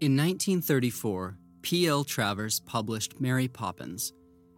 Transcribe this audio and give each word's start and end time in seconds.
In 0.00 0.16
1934, 0.16 1.36
P.L. 1.60 2.04
Travers 2.04 2.60
published 2.60 3.20
Mary 3.20 3.46
Poppins, 3.48 4.14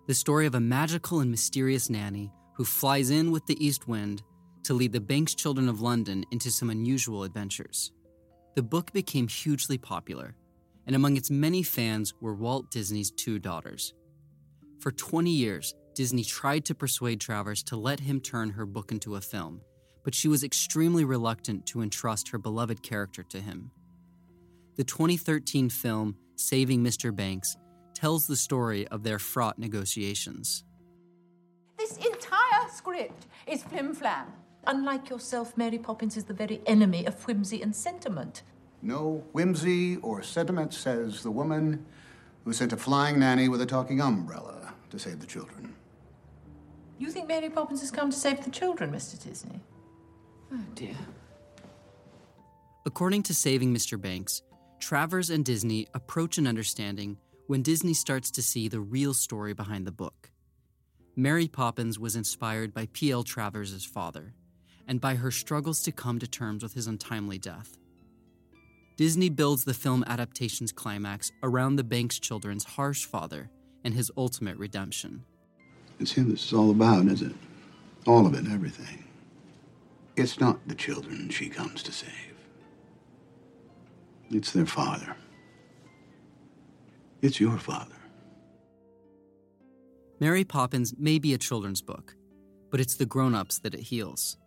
the 0.07 0.15
story 0.15 0.47
of 0.47 0.55
a 0.55 0.61
magical 0.61 1.19
and 1.19 1.33
mysterious 1.33 1.91
nanny 1.91 2.31
who 2.55 2.65
flies 2.65 3.11
in 3.11 3.33
with 3.33 3.45
the 3.47 3.59
east 3.59 3.89
wind 3.89 4.23
to 4.63 4.73
lead 4.73 4.93
the 4.93 5.01
Banks 5.01 5.35
children 5.35 5.69
of 5.69 5.81
London 5.81 6.25
into 6.31 6.53
some 6.53 6.71
unusual 6.71 7.25
adventures. 7.25 7.91
The 8.55 8.63
book 8.63 8.93
became 8.93 9.27
hugely 9.27 9.79
popular, 9.79 10.37
and 10.87 10.95
among 10.95 11.17
its 11.17 11.29
many 11.29 11.65
fans 11.65 12.15
were 12.21 12.37
Walt 12.37 12.71
Disney's 12.71 13.11
two 13.11 13.41
daughters. 13.41 13.95
For 14.79 14.93
20 14.93 15.29
years, 15.29 15.75
Disney 15.97 16.23
tried 16.23 16.65
to 16.67 16.75
persuade 16.77 17.21
Travers 17.21 17.65
to 17.65 17.77
let 17.77 17.99
him 17.99 18.21
turn 18.21 18.51
her 18.51 18.65
book 18.65 18.93
into 18.93 19.17
a 19.17 19.21
film, 19.21 19.63
but 20.05 20.15
she 20.15 20.29
was 20.29 20.45
extremely 20.45 21.05
reluctant 21.05 21.67
to 21.67 21.83
entrust 21.83 22.29
her 22.29 22.39
beloved 22.39 22.85
character 22.85 23.25
to 23.25 23.41
him. 23.41 23.73
The 24.77 24.85
2013 24.85 25.69
film 25.69 26.17
Saving 26.37 26.83
Mr. 26.83 27.15
Banks 27.15 27.57
tells 27.95 28.27
the 28.27 28.37
story 28.37 28.89
of 28.89 29.03
their 29.03 29.19
fraught 29.19 29.59
negotiations. 29.59 30.65
This 31.79 31.99
entire 31.99 32.69
script 32.73 33.27
is 33.47 33.63
flim 33.65 33.93
flam. 33.93 34.33
Unlike 34.67 35.11
yourself, 35.11 35.59
Mary 35.59 35.77
Poppins 35.77 36.17
is 36.17 36.25
the 36.25 36.33
very 36.33 36.63
enemy 36.65 37.05
of 37.05 37.23
whimsy 37.27 37.61
and 37.61 37.77
sentiment. 37.77 38.45
No 38.81 39.23
whimsy 39.33 39.97
or 39.97 40.23
sentiment, 40.23 40.73
says 40.73 41.23
the 41.23 41.31
woman 41.31 41.85
who 42.45 42.55
sent 42.55 42.73
a 42.73 42.77
flying 42.79 43.19
nanny 43.19 43.49
with 43.49 43.61
a 43.61 43.67
talking 43.67 44.01
umbrella 44.01 44.73
to 44.89 44.99
save 44.99 45.21
the 45.21 45.27
children. 45.27 45.75
You 46.99 47.11
think 47.11 47.29
Mary 47.29 47.51
Poppins 47.51 47.81
has 47.81 47.91
come 47.91 48.11
to 48.11 48.17
save 48.17 48.43
the 48.43 48.51
children, 48.51 48.91
Mr. 48.91 49.23
Disney? 49.23 49.61
Oh, 50.51 50.65
dear. 50.75 50.97
According 52.87 53.25
to 53.25 53.35
Saving 53.35 53.75
Mr. 53.75 54.01
Banks, 54.01 54.43
Travers 54.83 55.31
and 55.31 55.45
Disney 55.45 55.87
approach 55.95 56.39
an 56.39 56.47
understanding 56.49 57.17
when 57.47 57.63
Disney 57.63 57.95
starts 57.95 58.33
to 58.33 58.43
see 58.43 58.67
the 58.67 58.81
real 58.81 59.15
story 59.15 59.55
behind 59.55 59.87
the 59.87 59.93
book. 59.93 60.33
Mary 61.15 61.47
Poppins 61.47 62.01
was 62.01 62.17
inspired 62.17 62.75
by 62.75 62.89
P.L. 62.93 63.23
Travers' 63.23 63.85
father 63.85 64.35
and 64.89 65.01
by 65.01 65.15
her 65.15 65.31
struggles 65.31 65.85
to 65.85 65.93
come 65.93 66.19
to 66.19 66.27
terms 66.27 66.65
with 66.65 66.75
his 66.75 66.89
untimely 66.89 67.39
death. 67.39 67.79
Disney 68.97 69.29
builds 69.29 69.63
the 69.65 69.73
film 69.73 70.03
adaptation's 70.09 70.73
climax 70.73 71.31
around 71.45 71.77
the 71.77 71.85
Banks 71.85 72.19
children's 72.19 72.65
harsh 72.65 73.05
father 73.05 73.51
and 73.85 73.95
his 73.95 74.11
ultimate 74.17 74.59
redemption. 74.59 75.25
It's 76.01 76.11
him 76.11 76.29
this 76.29 76.47
is 76.47 76.53
all 76.53 76.73
about, 76.73 77.07
is 77.07 77.23
it? 77.23 77.37
All 78.05 78.27
of 78.27 78.35
it, 78.35 78.51
everything. 78.51 79.05
It's 80.17 80.41
not 80.41 80.59
the 80.67 80.75
children 80.75 81.31
she 81.31 81.49
comes 81.49 81.85
to 81.85 81.93
save. 81.93 82.32
It's 84.35 84.53
their 84.53 84.65
father. 84.65 85.15
It's 87.21 87.39
your 87.39 87.59
father. 87.59 87.95
Mary 90.21 90.43
Poppins 90.43 90.95
may 90.97 91.19
be 91.19 91.35
a 91.35 91.39
children's 91.39 91.83
book, 91.83 92.17
but 92.71 92.81
it's 92.81 92.95
the 92.95 93.05
grown 93.05 93.35
ups 93.35 93.59
that 93.59 93.75
it 93.75 93.81
heals. 93.81 94.39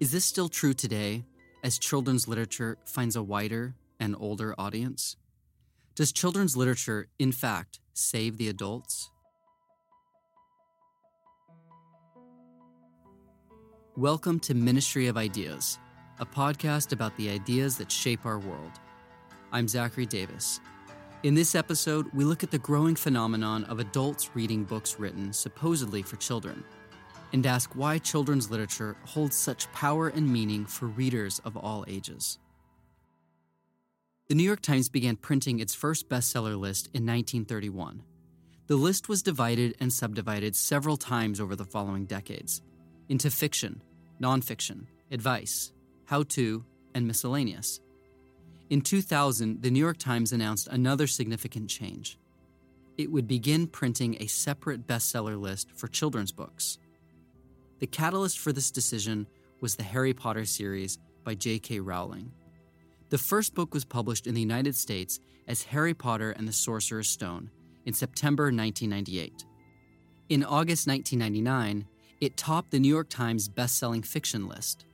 Is 0.00 0.10
this 0.10 0.24
still 0.24 0.48
true 0.48 0.74
today 0.74 1.24
as 1.62 1.78
children's 1.78 2.26
literature 2.26 2.78
finds 2.84 3.14
a 3.14 3.22
wider 3.22 3.76
and 4.00 4.16
older 4.18 4.56
audience? 4.58 5.16
Does 5.94 6.12
children's 6.12 6.56
literature, 6.56 7.06
in 7.20 7.30
fact, 7.30 7.78
save 7.92 8.38
the 8.38 8.48
adults? 8.48 9.12
Welcome 13.96 14.40
to 14.40 14.54
Ministry 14.54 15.06
of 15.06 15.16
Ideas, 15.16 15.78
a 16.18 16.26
podcast 16.26 16.90
about 16.90 17.16
the 17.16 17.30
ideas 17.30 17.78
that 17.78 17.92
shape 17.92 18.26
our 18.26 18.40
world. 18.40 18.80
I'm 19.52 19.68
Zachary 19.68 20.06
Davis. 20.06 20.60
In 21.22 21.34
this 21.34 21.54
episode, 21.54 22.12
we 22.12 22.24
look 22.24 22.42
at 22.42 22.50
the 22.50 22.58
growing 22.58 22.96
phenomenon 22.96 23.64
of 23.64 23.78
adults 23.78 24.30
reading 24.34 24.64
books 24.64 24.98
written 24.98 25.32
supposedly 25.32 26.02
for 26.02 26.16
children 26.16 26.64
and 27.32 27.46
ask 27.46 27.70
why 27.74 27.98
children's 27.98 28.50
literature 28.50 28.96
holds 29.04 29.36
such 29.36 29.70
power 29.72 30.08
and 30.08 30.30
meaning 30.30 30.66
for 30.66 30.86
readers 30.86 31.40
of 31.44 31.56
all 31.56 31.84
ages. 31.86 32.38
The 34.28 34.34
New 34.34 34.42
York 34.42 34.62
Times 34.62 34.88
began 34.88 35.14
printing 35.14 35.60
its 35.60 35.74
first 35.74 36.08
bestseller 36.08 36.58
list 36.58 36.86
in 36.86 37.06
1931. 37.06 38.02
The 38.66 38.76
list 38.76 39.08
was 39.08 39.22
divided 39.22 39.76
and 39.78 39.92
subdivided 39.92 40.56
several 40.56 40.96
times 40.96 41.40
over 41.40 41.54
the 41.54 41.64
following 41.64 42.04
decades 42.06 42.62
into 43.08 43.30
fiction, 43.30 43.80
nonfiction, 44.20 44.86
advice, 45.12 45.72
how 46.06 46.24
to, 46.24 46.64
and 46.94 47.06
miscellaneous. 47.06 47.80
In 48.68 48.80
2000, 48.80 49.62
the 49.62 49.70
New 49.70 49.78
York 49.78 49.98
Times 49.98 50.32
announced 50.32 50.66
another 50.66 51.06
significant 51.06 51.70
change. 51.70 52.18
It 52.98 53.12
would 53.12 53.28
begin 53.28 53.68
printing 53.68 54.16
a 54.18 54.26
separate 54.26 54.86
bestseller 54.86 55.40
list 55.40 55.70
for 55.76 55.86
children's 55.86 56.32
books. 56.32 56.78
The 57.78 57.86
catalyst 57.86 58.38
for 58.38 58.52
this 58.52 58.72
decision 58.72 59.28
was 59.60 59.76
the 59.76 59.84
Harry 59.84 60.14
Potter 60.14 60.44
series 60.44 60.98
by 61.22 61.34
J.K. 61.34 61.80
Rowling. 61.80 62.32
The 63.10 63.18
first 63.18 63.54
book 63.54 63.72
was 63.72 63.84
published 63.84 64.26
in 64.26 64.34
the 64.34 64.40
United 64.40 64.74
States 64.74 65.20
as 65.46 65.62
Harry 65.62 65.94
Potter 65.94 66.32
and 66.32 66.48
the 66.48 66.52
Sorcerer's 66.52 67.08
Stone 67.08 67.50
in 67.84 67.92
September 67.92 68.44
1998. 68.44 69.44
In 70.28 70.42
August 70.42 70.88
1999, 70.88 71.86
it 72.20 72.36
topped 72.36 72.72
the 72.72 72.80
New 72.80 72.88
York 72.88 73.08
Times 73.08 73.48
best-selling 73.48 74.02
fiction 74.02 74.48
list. 74.48 74.86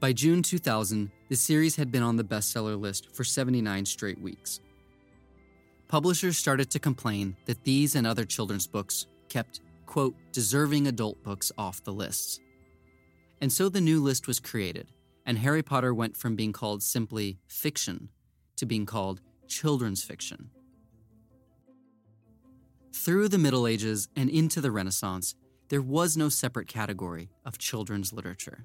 By 0.00 0.12
June 0.12 0.42
2000, 0.42 1.10
the 1.28 1.36
series 1.36 1.76
had 1.76 1.90
been 1.90 2.02
on 2.02 2.16
the 2.16 2.24
bestseller 2.24 2.78
list 2.78 3.14
for 3.14 3.24
79 3.24 3.86
straight 3.86 4.20
weeks. 4.20 4.60
Publishers 5.88 6.36
started 6.36 6.70
to 6.70 6.78
complain 6.78 7.36
that 7.46 7.64
these 7.64 7.94
and 7.94 8.06
other 8.06 8.24
children's 8.24 8.66
books 8.66 9.06
kept, 9.28 9.60
quote, 9.86 10.14
deserving 10.32 10.88
adult 10.88 11.22
books 11.22 11.52
off 11.56 11.84
the 11.84 11.92
lists. 11.92 12.40
And 13.40 13.52
so 13.52 13.68
the 13.68 13.80
new 13.80 14.02
list 14.02 14.26
was 14.26 14.40
created, 14.40 14.88
and 15.24 15.38
Harry 15.38 15.62
Potter 15.62 15.94
went 15.94 16.16
from 16.16 16.36
being 16.36 16.52
called 16.52 16.82
simply 16.82 17.38
fiction 17.46 18.08
to 18.56 18.66
being 18.66 18.86
called 18.86 19.20
children's 19.48 20.02
fiction. 20.02 20.50
Through 22.92 23.28
the 23.28 23.38
Middle 23.38 23.66
Ages 23.66 24.08
and 24.16 24.28
into 24.28 24.60
the 24.60 24.70
Renaissance, 24.70 25.34
there 25.68 25.82
was 25.82 26.16
no 26.16 26.28
separate 26.28 26.68
category 26.68 27.30
of 27.44 27.58
children's 27.58 28.12
literature 28.12 28.64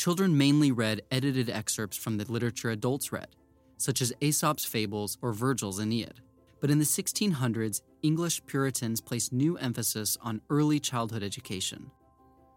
children 0.00 0.38
mainly 0.38 0.72
read 0.72 1.02
edited 1.10 1.50
excerpts 1.50 1.94
from 1.94 2.16
the 2.16 2.24
literature 2.32 2.70
adults 2.70 3.12
read, 3.12 3.28
such 3.76 4.00
as 4.00 4.14
Aesop's 4.22 4.64
fables 4.64 5.18
or 5.20 5.30
Virgil's 5.30 5.78
Aeneid. 5.78 6.22
But 6.58 6.70
in 6.70 6.78
the 6.78 6.86
1600s, 6.86 7.82
English 8.02 8.40
Puritans 8.46 9.02
placed 9.02 9.30
new 9.30 9.58
emphasis 9.58 10.16
on 10.22 10.40
early 10.48 10.80
childhood 10.80 11.22
education. 11.22 11.90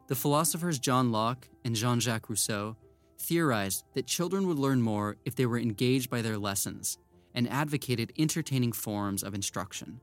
The 0.08 0.16
philosophers 0.16 0.80
John 0.80 1.12
Locke 1.12 1.50
and 1.66 1.76
Jean 1.76 2.00
Jacques 2.00 2.30
Rousseau 2.30 2.78
theorized 3.20 3.84
that 3.94 4.08
children 4.08 4.48
would 4.48 4.58
learn 4.58 4.82
more 4.82 5.18
if 5.26 5.36
they 5.36 5.46
were 5.46 5.60
engaged 5.60 6.10
by 6.10 6.22
their 6.22 6.38
lessons 6.38 6.98
and 7.36 7.50
advocated 7.50 8.14
entertaining 8.18 8.72
forms 8.72 9.22
of 9.22 9.36
instruction. 9.36 10.00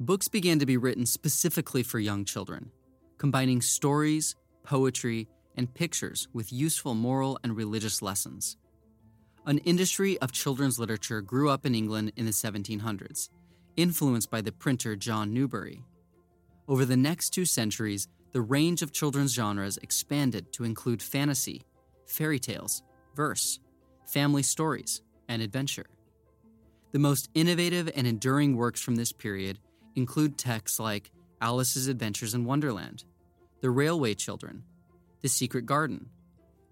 Books 0.00 0.26
began 0.26 0.58
to 0.58 0.64
be 0.64 0.78
written 0.78 1.04
specifically 1.04 1.82
for 1.82 1.98
young 1.98 2.24
children, 2.24 2.70
combining 3.18 3.60
stories, 3.60 4.36
poetry, 4.64 5.28
and 5.56 5.72
pictures 5.74 6.28
with 6.32 6.52
useful 6.52 6.94
moral 6.94 7.38
and 7.42 7.56
religious 7.56 8.02
lessons. 8.02 8.56
An 9.46 9.58
industry 9.58 10.18
of 10.18 10.32
children's 10.32 10.78
literature 10.78 11.20
grew 11.20 11.50
up 11.50 11.66
in 11.66 11.74
England 11.74 12.12
in 12.16 12.24
the 12.24 12.30
1700s, 12.30 13.28
influenced 13.76 14.30
by 14.30 14.40
the 14.40 14.52
printer 14.52 14.96
John 14.96 15.34
Newbery. 15.34 15.82
Over 16.66 16.84
the 16.84 16.96
next 16.96 17.30
two 17.30 17.44
centuries, 17.44 18.08
the 18.32 18.40
range 18.40 18.82
of 18.82 18.92
children's 18.92 19.34
genres 19.34 19.78
expanded 19.78 20.52
to 20.54 20.64
include 20.64 21.02
fantasy, 21.02 21.62
fairy 22.06 22.38
tales, 22.38 22.82
verse, 23.14 23.60
family 24.06 24.42
stories, 24.42 25.02
and 25.28 25.42
adventure. 25.42 25.86
The 26.92 26.98
most 26.98 27.28
innovative 27.34 27.90
and 27.94 28.06
enduring 28.06 28.56
works 28.56 28.80
from 28.80 28.96
this 28.96 29.12
period 29.12 29.58
include 29.94 30.38
texts 30.38 30.80
like 30.80 31.10
Alice's 31.40 31.88
Adventures 31.88 32.34
in 32.34 32.44
Wonderland, 32.44 33.04
The 33.60 33.70
Railway 33.70 34.14
Children, 34.14 34.62
The 35.24 35.30
Secret 35.30 35.64
Garden, 35.64 36.10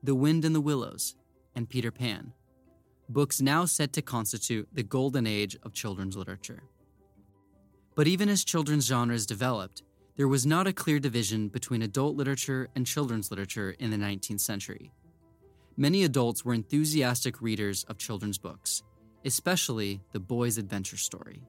The 0.02 0.14
Wind 0.14 0.44
in 0.44 0.52
the 0.52 0.60
Willows, 0.60 1.16
and 1.56 1.66
Peter 1.66 1.90
Pan, 1.90 2.34
books 3.08 3.40
now 3.40 3.64
said 3.64 3.94
to 3.94 4.02
constitute 4.02 4.68
the 4.70 4.82
golden 4.82 5.26
age 5.26 5.56
of 5.62 5.72
children's 5.72 6.18
literature. 6.18 6.62
But 7.94 8.08
even 8.08 8.28
as 8.28 8.44
children's 8.44 8.84
genres 8.84 9.24
developed, 9.24 9.84
there 10.16 10.28
was 10.28 10.44
not 10.44 10.66
a 10.66 10.72
clear 10.74 10.98
division 10.98 11.48
between 11.48 11.80
adult 11.80 12.14
literature 12.14 12.68
and 12.76 12.86
children's 12.86 13.30
literature 13.30 13.74
in 13.78 13.90
the 13.90 13.96
19th 13.96 14.40
century. 14.40 14.92
Many 15.78 16.04
adults 16.04 16.44
were 16.44 16.52
enthusiastic 16.52 17.40
readers 17.40 17.84
of 17.84 17.96
children's 17.96 18.36
books, 18.36 18.82
especially 19.24 20.02
the 20.12 20.20
boy's 20.20 20.58
adventure 20.58 20.98
story. 20.98 21.42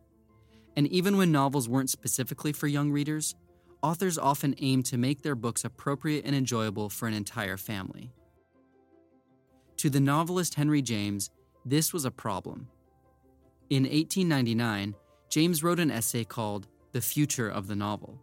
And 0.77 0.87
even 0.87 1.17
when 1.17 1.33
novels 1.33 1.67
weren't 1.67 1.89
specifically 1.89 2.53
for 2.53 2.67
young 2.67 2.93
readers, 2.93 3.35
authors 3.83 4.17
often 4.17 4.55
aim 4.59 4.81
to 4.81 4.97
make 4.97 5.21
their 5.21 5.35
books 5.35 5.65
appropriate 5.65 6.25
and 6.25 6.35
enjoyable 6.35 6.89
for 6.89 7.07
an 7.07 7.13
entire 7.13 7.57
family. 7.57 8.11
To 9.77 9.89
the 9.89 9.99
novelist 9.99 10.55
Henry 10.55 10.81
James, 10.81 11.29
this 11.65 11.91
was 11.91 12.05
a 12.05 12.11
problem. 12.11 12.69
In 13.69 13.83
1899, 13.83 14.95
James 15.29 15.63
wrote 15.63 15.79
an 15.79 15.91
essay 15.91 16.23
called 16.23 16.67
The 16.93 17.01
Future 17.01 17.49
of 17.49 17.67
the 17.67 17.75
Novel. 17.75 18.17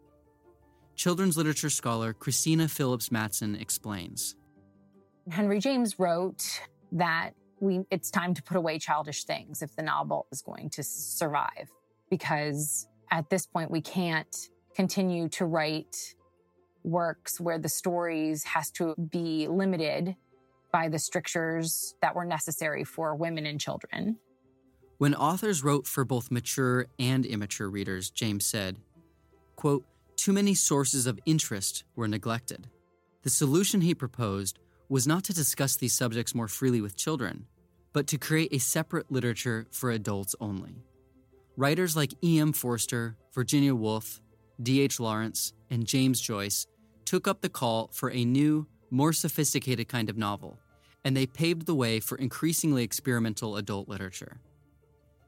Children's 0.94 1.36
literature 1.36 1.70
scholar 1.70 2.12
Christina 2.12 2.68
Phillips 2.68 3.12
Matson 3.12 3.56
explains. 3.56 4.36
Henry 5.30 5.58
James 5.58 5.98
wrote 5.98 6.60
that 6.92 7.30
we, 7.60 7.80
it's 7.90 8.10
time 8.10 8.32
to 8.34 8.42
put 8.42 8.56
away 8.56 8.78
childish 8.78 9.24
things 9.24 9.60
if 9.60 9.76
the 9.76 9.82
novel 9.82 10.26
is 10.32 10.40
going 10.40 10.70
to 10.70 10.82
survive, 10.82 11.70
because 12.10 12.86
at 13.10 13.28
this 13.28 13.46
point 13.46 13.70
we 13.70 13.82
can't 13.82 14.48
continue 14.74 15.28
to 15.30 15.46
write 15.46 16.14
works 16.82 17.40
where 17.40 17.58
the 17.58 17.68
stories 17.68 18.44
has 18.44 18.70
to 18.70 18.94
be 19.10 19.46
limited 19.48 20.16
by 20.72 20.88
the 20.88 20.98
strictures 20.98 21.94
that 22.00 22.14
were 22.14 22.24
necessary 22.24 22.84
for 22.84 23.14
women 23.14 23.46
and 23.46 23.60
children. 23.60 24.18
When 24.98 25.14
authors 25.14 25.64
wrote 25.64 25.86
for 25.86 26.04
both 26.04 26.30
mature 26.30 26.86
and 26.98 27.24
immature 27.24 27.68
readers, 27.68 28.10
James 28.10 28.46
said, 28.46 28.76
quote, 29.56 29.84
too 30.16 30.32
many 30.32 30.54
sources 30.54 31.06
of 31.06 31.18
interest 31.24 31.84
were 31.96 32.06
neglected. 32.06 32.68
The 33.22 33.30
solution 33.30 33.80
he 33.80 33.94
proposed 33.94 34.58
was 34.88 35.06
not 35.06 35.24
to 35.24 35.32
discuss 35.32 35.76
these 35.76 35.92
subjects 35.92 36.34
more 36.34 36.48
freely 36.48 36.80
with 36.80 36.96
children, 36.96 37.46
but 37.92 38.06
to 38.08 38.18
create 38.18 38.52
a 38.52 38.58
separate 38.58 39.10
literature 39.10 39.66
for 39.70 39.90
adults 39.90 40.34
only. 40.40 40.84
Writers 41.56 41.96
like 41.96 42.14
E.M. 42.22 42.52
Forster, 42.52 43.16
Virginia 43.32 43.74
Woolf, 43.74 44.20
D.H. 44.62 45.00
Lawrence, 45.00 45.52
and 45.70 45.86
James 45.86 46.20
Joyce 46.20 46.66
took 47.04 47.26
up 47.26 47.40
the 47.40 47.48
call 47.48 47.90
for 47.92 48.10
a 48.10 48.24
new, 48.24 48.66
more 48.90 49.12
sophisticated 49.12 49.88
kind 49.88 50.10
of 50.10 50.16
novel, 50.16 50.58
and 51.04 51.16
they 51.16 51.26
paved 51.26 51.66
the 51.66 51.74
way 51.74 52.00
for 52.00 52.18
increasingly 52.18 52.82
experimental 52.82 53.56
adult 53.56 53.88
literature. 53.88 54.40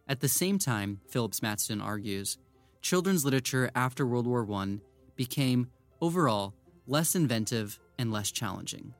At 0.09 0.21
the 0.21 0.29
same 0.29 0.59
time, 0.59 1.01
Phillips 1.09 1.43
Matson 1.43 1.81
argues, 1.81 2.39
children's 2.83 3.25
literature 3.25 3.71
after 3.75 4.07
World 4.07 4.27
War 4.27 4.47
I 4.53 4.79
became, 5.17 5.69
overall, 6.01 6.55
less 6.87 7.15
inventive 7.15 7.79
and 7.99 8.13
less 8.13 8.31
challenging. 8.31 8.95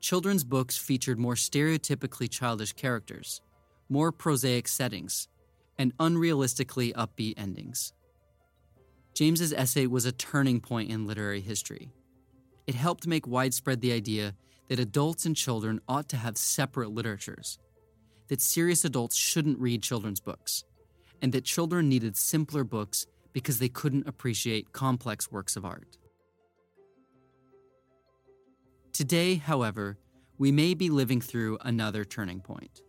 Children's 0.00 0.44
books 0.44 0.76
featured 0.76 1.18
more 1.18 1.34
stereotypically 1.34 2.30
childish 2.30 2.72
characters, 2.72 3.40
more 3.88 4.12
prosaic 4.12 4.68
settings, 4.68 5.28
and 5.78 5.96
unrealistically 5.98 6.92
upbeat 6.94 7.34
endings. 7.36 7.92
James's 9.14 9.52
essay 9.52 9.86
was 9.86 10.06
a 10.06 10.12
turning 10.12 10.60
point 10.60 10.90
in 10.90 11.06
literary 11.06 11.40
history. 11.40 11.90
It 12.66 12.74
helped 12.74 13.06
make 13.06 13.26
widespread 13.26 13.80
the 13.80 13.92
idea 13.92 14.34
that 14.68 14.80
adults 14.80 15.26
and 15.26 15.36
children 15.36 15.80
ought 15.86 16.08
to 16.08 16.16
have 16.16 16.38
separate 16.38 16.90
literatures, 16.90 17.58
that 18.28 18.40
serious 18.40 18.84
adults 18.84 19.16
shouldn't 19.16 19.58
read 19.58 19.82
children's 19.82 20.20
books, 20.20 20.64
and 21.20 21.32
that 21.32 21.44
children 21.44 21.88
needed 21.88 22.16
simpler 22.16 22.64
books 22.64 23.06
because 23.32 23.58
they 23.58 23.68
couldn't 23.68 24.08
appreciate 24.08 24.72
complex 24.72 25.30
works 25.30 25.56
of 25.56 25.64
art. 25.64 25.98
Today, 28.92 29.34
however, 29.36 29.98
we 30.38 30.52
may 30.52 30.74
be 30.74 30.90
living 30.90 31.20
through 31.20 31.58
another 31.62 32.04
turning 32.04 32.40
point. 32.40 32.82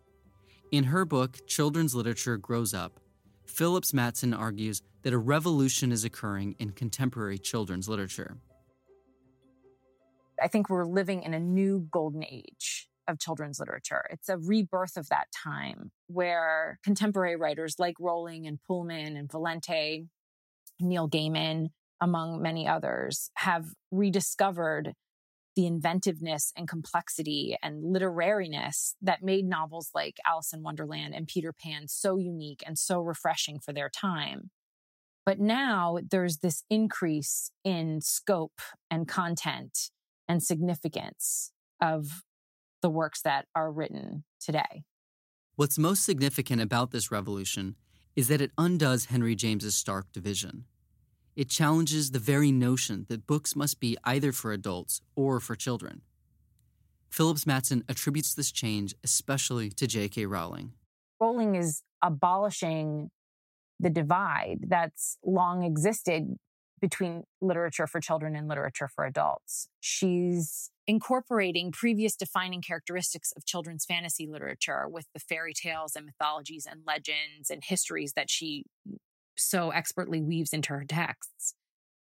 In 0.71 0.85
her 0.85 1.05
book, 1.05 1.45
Children's 1.47 1.93
Literature 1.93 2.37
Grows 2.37 2.73
Up, 2.73 2.99
Phillips 3.45 3.93
Matson 3.93 4.33
argues 4.33 4.81
that 5.03 5.13
a 5.13 5.17
revolution 5.17 5.91
is 5.91 6.03
occurring 6.03 6.55
in 6.59 6.71
contemporary 6.71 7.37
children's 7.37 7.87
literature. 7.87 8.37
I 10.41 10.47
think 10.47 10.69
we're 10.69 10.85
living 10.85 11.23
in 11.23 11.33
a 11.33 11.39
new 11.39 11.87
golden 11.91 12.23
age 12.23 12.87
of 13.07 13.19
children's 13.19 13.59
literature. 13.59 14.05
It's 14.09 14.29
a 14.29 14.37
rebirth 14.37 14.97
of 14.97 15.09
that 15.09 15.27
time 15.31 15.91
where 16.07 16.79
contemporary 16.83 17.35
writers 17.35 17.75
like 17.77 17.95
Rowling 17.99 18.47
and 18.47 18.59
Pullman 18.67 19.17
and 19.17 19.29
Valente, 19.29 20.07
Neil 20.79 21.09
Gaiman, 21.09 21.67
among 22.01 22.41
many 22.41 22.67
others, 22.67 23.29
have 23.35 23.65
rediscovered 23.91 24.93
the 25.55 25.67
inventiveness 25.67 26.51
and 26.57 26.67
complexity 26.67 27.57
and 27.61 27.83
literariness 27.83 28.93
that 29.01 29.23
made 29.23 29.45
novels 29.45 29.91
like 29.93 30.17
Alice 30.25 30.53
in 30.53 30.63
Wonderland 30.63 31.13
and 31.13 31.27
Peter 31.27 31.53
Pan 31.53 31.87
so 31.87 32.17
unique 32.17 32.63
and 32.65 32.77
so 32.77 32.99
refreshing 32.99 33.59
for 33.59 33.73
their 33.73 33.89
time. 33.89 34.49
But 35.25 35.39
now 35.39 35.99
there's 36.09 36.37
this 36.37 36.63
increase 36.69 37.51
in 37.63 38.01
scope 38.01 38.59
and 38.91 39.07
content 39.07 39.89
and 40.27 40.43
significance 40.43 41.51
of 41.81 42.23
the 42.81 42.89
works 42.89 43.21
that 43.21 43.45
are 43.55 43.71
written 43.71 44.25
today. 44.41 44.83
What's 45.55 45.77
most 45.77 46.03
significant 46.03 46.61
about 46.61 46.91
this 46.91 47.11
revolution 47.11 47.75
is 48.15 48.27
that 48.27 48.41
it 48.41 48.51
undoes 48.57 49.05
Henry 49.05 49.35
James's 49.35 49.75
stark 49.75 50.11
division. 50.11 50.65
It 51.35 51.49
challenges 51.49 52.11
the 52.11 52.19
very 52.19 52.51
notion 52.51 53.05
that 53.09 53.25
books 53.25 53.55
must 53.55 53.79
be 53.79 53.97
either 54.03 54.31
for 54.31 54.51
adults 54.51 55.01
or 55.15 55.39
for 55.39 55.55
children. 55.55 56.01
Phillips 57.09 57.45
Matson 57.45 57.83
attributes 57.89 58.33
this 58.33 58.51
change 58.51 58.95
especially 59.03 59.69
to 59.71 59.87
J.K. 59.87 60.25
Rowling. 60.25 60.73
Rowling 61.19 61.55
is 61.55 61.81
abolishing 62.01 63.09
the 63.79 63.89
divide 63.89 64.65
that's 64.67 65.17
long 65.23 65.63
existed 65.63 66.37
between 66.81 67.23
literature 67.41 67.87
for 67.87 68.01
children 68.01 68.35
and 68.35 68.47
literature 68.47 68.89
for 68.89 69.05
adults. 69.05 69.69
She's 69.79 70.69
incorporating 70.85 71.71
previous 71.71 72.15
defining 72.15 72.61
characteristics 72.61 73.31
of 73.37 73.45
children's 73.45 73.85
fantasy 73.85 74.27
literature 74.27 74.87
with 74.89 75.05
the 75.13 75.19
fairy 75.19 75.53
tales 75.53 75.95
and 75.95 76.05
mythologies 76.05 76.67
and 76.69 76.81
legends 76.85 77.49
and 77.49 77.63
histories 77.63 78.13
that 78.13 78.29
she 78.29 78.65
so 79.37 79.71
expertly 79.71 80.21
weaves 80.21 80.53
into 80.53 80.69
her 80.69 80.85
texts. 80.87 81.55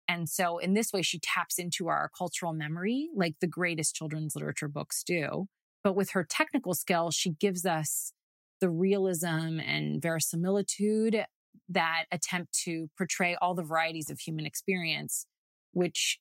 And 0.07 0.27
so, 0.27 0.57
in 0.57 0.73
this 0.73 0.91
way, 0.91 1.01
she 1.01 1.19
taps 1.19 1.57
into 1.57 1.87
our 1.87 2.09
cultural 2.17 2.53
memory 2.53 3.09
like 3.15 3.35
the 3.39 3.47
greatest 3.47 3.95
children's 3.95 4.35
literature 4.35 4.67
books 4.67 5.03
do. 5.03 5.47
But 5.83 5.95
with 5.95 6.11
her 6.11 6.23
technical 6.23 6.73
skill, 6.73 7.11
she 7.11 7.31
gives 7.31 7.65
us 7.65 8.11
the 8.59 8.69
realism 8.69 9.59
and 9.59 10.01
verisimilitude 10.01 11.25
that 11.69 12.05
attempt 12.11 12.53
to 12.65 12.89
portray 12.97 13.35
all 13.41 13.55
the 13.55 13.63
varieties 13.63 14.09
of 14.09 14.19
human 14.19 14.45
experience, 14.45 15.25
which, 15.71 16.19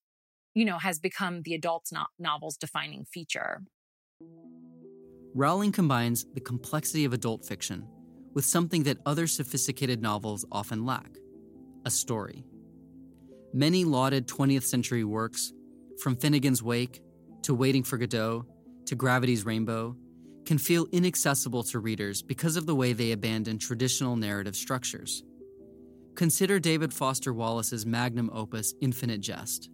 you 0.55 0.65
know, 0.65 0.79
has 0.79 0.99
become 0.99 1.43
the 1.43 1.55
adult 1.55 1.87
no- 1.93 2.07
novel's 2.19 2.57
defining 2.57 3.05
feature. 3.05 3.63
Rowling 5.35 5.73
combines 5.73 6.27
the 6.35 6.41
complexity 6.41 7.05
of 7.05 7.13
adult 7.13 7.45
fiction 7.45 7.87
with 8.35 8.45
something 8.45 8.85
that 8.85 8.99
other 9.07 9.27
sophisticated 9.27 10.01
novels 10.01 10.45
often 10.53 10.85
lack 10.85 11.11
a 11.85 11.91
story. 11.91 12.45
Many 13.53 13.85
lauded 13.85 14.29
20th 14.29 14.65
century 14.65 15.05
works, 15.05 15.53
from 16.01 16.17
Finnegans 16.17 16.63
Wake 16.63 17.01
to 17.43 17.55
Waiting 17.55 17.83
for 17.83 17.99
Godot 17.99 18.47
to 18.87 18.95
Gravity's 18.95 19.45
Rainbow, 19.45 19.97
can 20.47 20.59
feel 20.59 20.87
inaccessible 20.93 21.63
to 21.65 21.79
readers 21.79 22.23
because 22.23 22.57
of 22.57 22.67
the 22.67 22.75
way 22.75 22.93
they 22.93 23.13
abandon 23.13 23.59
traditional 23.59 24.17
narrative 24.17 24.57
structures. 24.57 25.23
Consider 26.15 26.59
David 26.59 26.93
Foster 26.93 27.33
Wallace's 27.33 27.87
magnum 27.87 28.31
opus, 28.33 28.75
Infinite 28.81 29.21
Jest. 29.21 29.71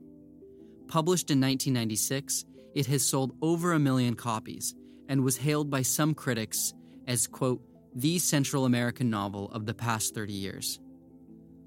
Published 0.89 1.31
in 1.31 1.41
1996, 1.41 2.45
it 2.75 2.87
has 2.87 3.05
sold 3.05 3.37
over 3.43 3.73
a 3.73 3.79
million 3.79 4.15
copies 4.15 4.75
and 5.09 5.25
was 5.25 5.39
hailed 5.39 5.71
by 5.71 5.83
some 5.83 6.15
critics 6.15 6.73
as, 7.07 7.27
quote, 7.27 7.63
the 7.97 8.19
Central 8.19 8.67
American 8.67 9.09
novel 9.09 9.51
of 9.53 9.65
the 9.65 9.73
past 9.73 10.15
30 10.15 10.31
years. 10.31 10.81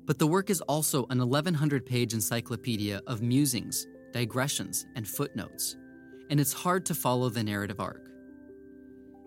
But 0.05 0.19
the 0.19 0.27
work 0.27 0.51
is 0.51 0.61
also 0.61 1.07
an 1.09 1.17
1,100 1.17 1.87
page 1.87 2.13
encyclopedia 2.13 3.01
of 3.07 3.23
musings, 3.23 3.87
digressions, 4.13 4.85
and 4.95 5.07
footnotes, 5.07 5.75
and 6.29 6.39
it's 6.39 6.53
hard 6.53 6.85
to 6.85 6.93
follow 6.93 7.29
the 7.29 7.43
narrative 7.43 7.79
arc. 7.79 8.11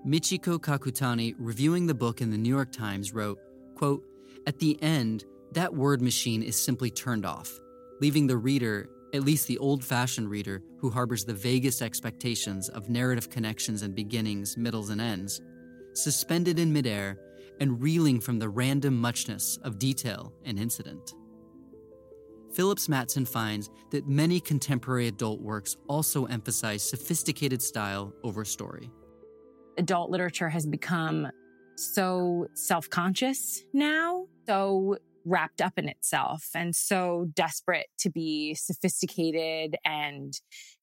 Michiko 0.06 0.61
Kakutani, 0.61 1.35
reviewing 1.38 1.88
the 1.88 1.94
book 1.94 2.21
in 2.21 2.30
the 2.30 2.38
New 2.38 2.49
York 2.49 2.71
Times, 2.71 3.12
wrote, 3.12 3.40
quote, 3.75 4.04
At 4.47 4.61
the 4.61 4.80
end, 4.80 5.25
that 5.54 5.75
word 5.75 6.02
machine 6.02 6.44
is 6.44 6.64
simply 6.64 6.90
turned 6.90 7.26
off, 7.26 7.50
leaving 8.00 8.28
the 8.28 8.37
reader, 8.37 8.88
at 9.12 9.25
least 9.25 9.49
the 9.49 9.59
old 9.59 9.85
fashioned 9.85 10.30
reader 10.30 10.62
who 10.78 10.88
harbors 10.88 11.25
the 11.25 11.35
vaguest 11.35 11.82
expectations 11.82 12.68
of 12.68 12.88
narrative 12.88 13.28
connections 13.28 13.82
and 13.82 13.92
beginnings, 13.92 14.56
middles, 14.56 14.90
and 14.90 15.00
ends, 15.00 15.40
suspended 15.95 16.59
in 16.59 16.73
midair 16.73 17.19
and 17.61 17.83
reeling 17.83 18.21
from 18.21 18.39
the 18.39 18.49
random 18.49 19.01
muchness 19.01 19.59
of 19.63 19.79
detail 19.79 20.33
and 20.45 20.59
incident. 20.59 21.15
Phillips 22.53 22.89
Matson 22.89 23.25
finds 23.25 23.71
that 23.91 24.07
many 24.07 24.39
contemporary 24.39 25.09
adult 25.09 25.41
works 25.41 25.77
also 25.89 26.27
emphasize 26.27 26.83
sophisticated 26.83 27.63
style 27.63 28.13
over 28.25 28.45
story. 28.45 28.91
Adult 29.79 30.11
literature 30.11 30.51
has 30.51 30.67
become 30.67 31.29
so 31.77 32.47
self 32.53 32.91
conscious 32.91 33.65
now, 33.73 34.27
so 34.47 34.97
wrapped 35.25 35.61
up 35.61 35.79
in 35.79 35.89
itself, 35.89 36.51
and 36.55 36.75
so 36.77 37.29
desperate 37.35 37.87
to 37.99 38.11
be 38.11 38.55
sophisticated 38.55 39.77
and 39.85 40.35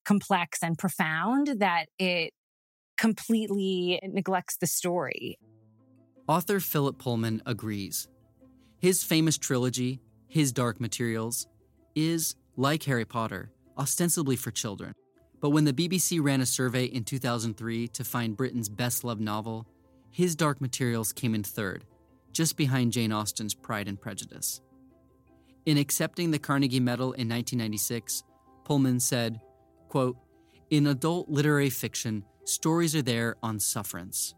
complex 0.04 0.60
and 0.62 0.76
profound 0.76 1.48
that 1.58 1.86
it 1.98 2.32
completely 3.00 3.98
neglects 4.02 4.58
the 4.58 4.66
story. 4.66 5.38
Author 6.28 6.60
Philip 6.60 6.98
Pullman 6.98 7.42
agrees. 7.46 8.06
His 8.78 9.02
famous 9.02 9.38
trilogy, 9.38 10.00
His 10.28 10.52
Dark 10.52 10.80
Materials, 10.80 11.48
is, 11.94 12.36
like 12.56 12.82
Harry 12.84 13.06
Potter, 13.06 13.50
ostensibly 13.78 14.36
for 14.36 14.50
children. 14.50 14.94
But 15.40 15.50
when 15.50 15.64
the 15.64 15.72
BBC 15.72 16.22
ran 16.22 16.42
a 16.42 16.46
survey 16.46 16.84
in 16.84 17.04
2003 17.04 17.88
to 17.88 18.04
find 18.04 18.36
Britain's 18.36 18.68
best 18.68 19.02
loved 19.02 19.22
novel, 19.22 19.66
His 20.10 20.36
Dark 20.36 20.60
Materials 20.60 21.12
came 21.12 21.34
in 21.34 21.42
third, 21.42 21.84
just 22.32 22.56
behind 22.56 22.92
Jane 22.92 23.12
Austen's 23.12 23.54
Pride 23.54 23.88
and 23.88 23.98
Prejudice. 23.98 24.60
In 25.64 25.78
accepting 25.78 26.30
the 26.30 26.38
Carnegie 26.38 26.80
Medal 26.80 27.12
in 27.12 27.28
1996, 27.28 28.24
Pullman 28.64 29.00
said, 29.00 29.40
quote, 29.88 30.16
In 30.70 30.86
adult 30.86 31.28
literary 31.28 31.68
fiction, 31.68 32.24
stories 32.44 32.94
are 32.94 33.02
there 33.02 33.34
on 33.42 33.58
sufferance. 33.58 34.36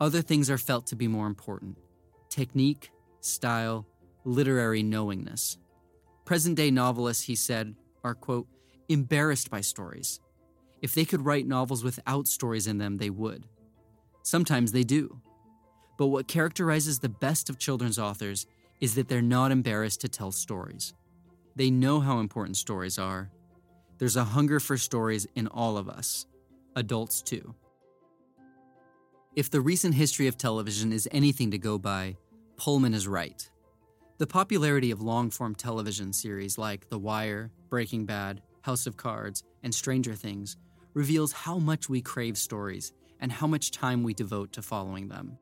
Other 0.00 0.22
things 0.22 0.48
are 0.48 0.56
felt 0.56 0.86
to 0.86 0.96
be 0.96 1.08
more 1.08 1.26
important 1.26 1.78
technique, 2.30 2.90
style, 3.20 3.86
literary 4.24 4.82
knowingness. 4.82 5.58
Present 6.24 6.56
day 6.56 6.70
novelists, 6.70 7.24
he 7.24 7.34
said, 7.34 7.74
are, 8.02 8.14
quote, 8.14 8.46
embarrassed 8.88 9.50
by 9.50 9.60
stories. 9.60 10.20
If 10.80 10.94
they 10.94 11.04
could 11.04 11.24
write 11.24 11.46
novels 11.46 11.82
without 11.82 12.26
stories 12.26 12.66
in 12.66 12.78
them, 12.78 12.96
they 12.96 13.10
would. 13.10 13.46
Sometimes 14.22 14.72
they 14.72 14.84
do. 14.84 15.20
But 15.96 16.06
what 16.06 16.28
characterizes 16.28 16.98
the 16.98 17.08
best 17.08 17.50
of 17.50 17.58
children's 17.58 17.98
authors 17.98 18.46
is 18.80 18.94
that 18.94 19.08
they're 19.08 19.22
not 19.22 19.52
embarrassed 19.52 20.00
to 20.02 20.08
tell 20.08 20.32
stories. 20.32 20.92
They 21.56 21.70
know 21.70 22.00
how 22.00 22.18
important 22.18 22.56
stories 22.56 22.98
are. 22.98 23.30
There's 23.98 24.16
a 24.16 24.24
hunger 24.24 24.60
for 24.60 24.76
stories 24.76 25.26
in 25.34 25.46
all 25.46 25.76
of 25.76 25.88
us, 25.88 26.26
adults 26.74 27.22
too. 27.22 27.54
If 29.36 29.50
the 29.50 29.60
recent 29.60 29.94
history 29.94 30.26
of 30.26 30.36
television 30.36 30.92
is 30.92 31.08
anything 31.10 31.50
to 31.52 31.58
go 31.58 31.78
by, 31.78 32.16
Pullman 32.56 32.94
is 32.94 33.08
right. 33.08 33.48
The 34.18 34.26
popularity 34.26 34.90
of 34.90 35.02
long 35.02 35.30
form 35.30 35.54
television 35.54 36.12
series 36.12 36.56
like 36.56 36.88
The 36.88 36.98
Wire, 36.98 37.50
Breaking 37.68 38.06
Bad, 38.06 38.42
House 38.62 38.86
of 38.86 38.96
Cards, 38.96 39.42
and 39.62 39.74
Stranger 39.74 40.14
Things 40.14 40.56
reveals 40.94 41.32
how 41.32 41.58
much 41.58 41.88
we 41.88 42.00
crave 42.00 42.38
stories 42.38 42.92
and 43.20 43.32
how 43.32 43.46
much 43.46 43.72
time 43.72 44.02
we 44.02 44.14
devote 44.14 44.52
to 44.52 44.62
following 44.62 45.08
them. 45.08 45.38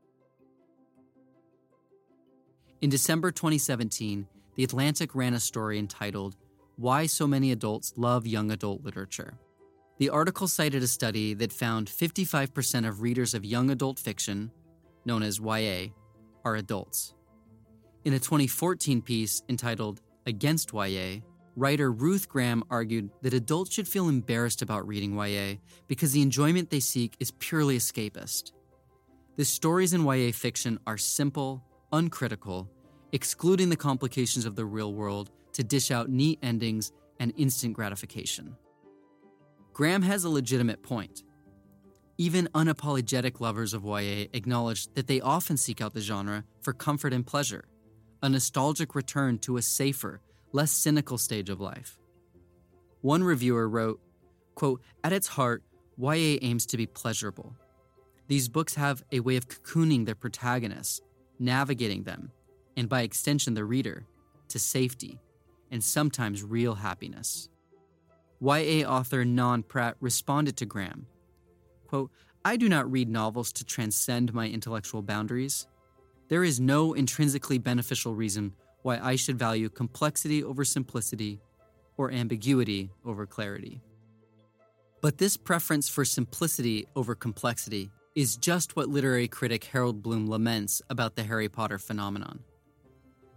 In 2.80 2.90
December 2.90 3.30
2017, 3.30 4.26
The 4.56 4.64
Atlantic 4.64 5.14
ran 5.14 5.34
a 5.34 5.40
story 5.40 5.78
entitled 5.78 6.36
Why 6.82 7.06
So 7.06 7.28
Many 7.28 7.52
Adults 7.52 7.92
Love 7.94 8.26
Young 8.26 8.50
Adult 8.50 8.82
Literature. 8.82 9.38
The 9.98 10.10
article 10.10 10.48
cited 10.48 10.82
a 10.82 10.88
study 10.88 11.32
that 11.34 11.52
found 11.52 11.86
55% 11.86 12.88
of 12.88 13.02
readers 13.02 13.34
of 13.34 13.44
young 13.44 13.70
adult 13.70 14.00
fiction, 14.00 14.50
known 15.04 15.22
as 15.22 15.38
YA, 15.38 15.90
are 16.44 16.56
adults. 16.56 17.14
In 18.04 18.14
a 18.14 18.18
2014 18.18 19.00
piece 19.00 19.44
entitled 19.48 20.00
Against 20.26 20.72
YA, 20.74 21.20
writer 21.54 21.92
Ruth 21.92 22.28
Graham 22.28 22.64
argued 22.68 23.10
that 23.22 23.32
adults 23.32 23.72
should 23.72 23.86
feel 23.86 24.08
embarrassed 24.08 24.60
about 24.60 24.88
reading 24.88 25.16
YA 25.16 25.58
because 25.86 26.10
the 26.10 26.22
enjoyment 26.22 26.68
they 26.68 26.80
seek 26.80 27.14
is 27.20 27.30
purely 27.30 27.76
escapist. 27.76 28.50
The 29.36 29.44
stories 29.44 29.92
in 29.92 30.04
YA 30.04 30.32
fiction 30.32 30.80
are 30.88 30.98
simple, 30.98 31.62
uncritical, 31.92 32.68
excluding 33.12 33.68
the 33.68 33.76
complications 33.76 34.46
of 34.46 34.56
the 34.56 34.64
real 34.64 34.92
world 34.92 35.30
to 35.52 35.64
dish 35.64 35.90
out 35.90 36.08
neat 36.08 36.38
endings 36.42 36.92
and 37.20 37.32
instant 37.36 37.74
gratification. 37.74 38.56
Graham 39.72 40.02
has 40.02 40.24
a 40.24 40.28
legitimate 40.28 40.82
point. 40.82 41.22
Even 42.18 42.48
unapologetic 42.54 43.40
lovers 43.40 43.72
of 43.72 43.84
YA 43.84 44.26
acknowledge 44.32 44.86
that 44.94 45.06
they 45.06 45.20
often 45.20 45.56
seek 45.56 45.80
out 45.80 45.94
the 45.94 46.00
genre 46.00 46.44
for 46.60 46.72
comfort 46.72 47.12
and 47.12 47.26
pleasure, 47.26 47.64
a 48.22 48.28
nostalgic 48.28 48.94
return 48.94 49.38
to 49.38 49.56
a 49.56 49.62
safer, 49.62 50.20
less 50.52 50.70
cynical 50.70 51.16
stage 51.16 51.48
of 51.48 51.60
life. 51.60 51.98
One 53.00 53.24
reviewer 53.24 53.68
wrote, 53.68 54.00
quote, 54.54 54.82
At 55.02 55.12
its 55.12 55.26
heart, 55.26 55.62
YA 55.98 56.38
aims 56.42 56.66
to 56.66 56.76
be 56.76 56.86
pleasurable. 56.86 57.56
These 58.28 58.48
books 58.48 58.74
have 58.74 59.02
a 59.10 59.20
way 59.20 59.36
of 59.36 59.48
cocooning 59.48 60.06
their 60.06 60.14
protagonists, 60.14 61.00
navigating 61.38 62.04
them, 62.04 62.30
and 62.76 62.88
by 62.88 63.02
extension 63.02 63.54
the 63.54 63.64
reader, 63.64 64.06
to 64.48 64.58
safety 64.58 65.18
and 65.72 65.82
sometimes 65.82 66.44
real 66.44 66.76
happiness. 66.76 67.48
YA 68.40 68.86
author 68.88 69.24
Non 69.24 69.64
Pratt 69.64 69.96
responded 70.00 70.56
to 70.58 70.66
Graham 70.66 71.06
quote, 71.92 72.10
I 72.42 72.56
do 72.56 72.70
not 72.70 72.90
read 72.90 73.10
novels 73.10 73.52
to 73.52 73.64
transcend 73.64 74.32
my 74.32 74.48
intellectual 74.48 75.02
boundaries. 75.02 75.66
There 76.28 76.42
is 76.42 76.58
no 76.58 76.94
intrinsically 76.94 77.58
beneficial 77.58 78.14
reason 78.14 78.54
why 78.80 78.98
I 78.98 79.16
should 79.16 79.38
value 79.38 79.68
complexity 79.68 80.42
over 80.42 80.64
simplicity 80.64 81.38
or 81.98 82.10
ambiguity 82.10 82.90
over 83.04 83.26
clarity. 83.26 83.82
But 85.02 85.18
this 85.18 85.36
preference 85.36 85.86
for 85.86 86.06
simplicity 86.06 86.86
over 86.96 87.14
complexity 87.14 87.90
is 88.14 88.38
just 88.38 88.74
what 88.74 88.88
literary 88.88 89.28
critic 89.28 89.64
Harold 89.64 90.02
Bloom 90.02 90.26
laments 90.26 90.80
about 90.88 91.14
the 91.14 91.24
Harry 91.24 91.50
Potter 91.50 91.78
phenomenon. 91.78 92.40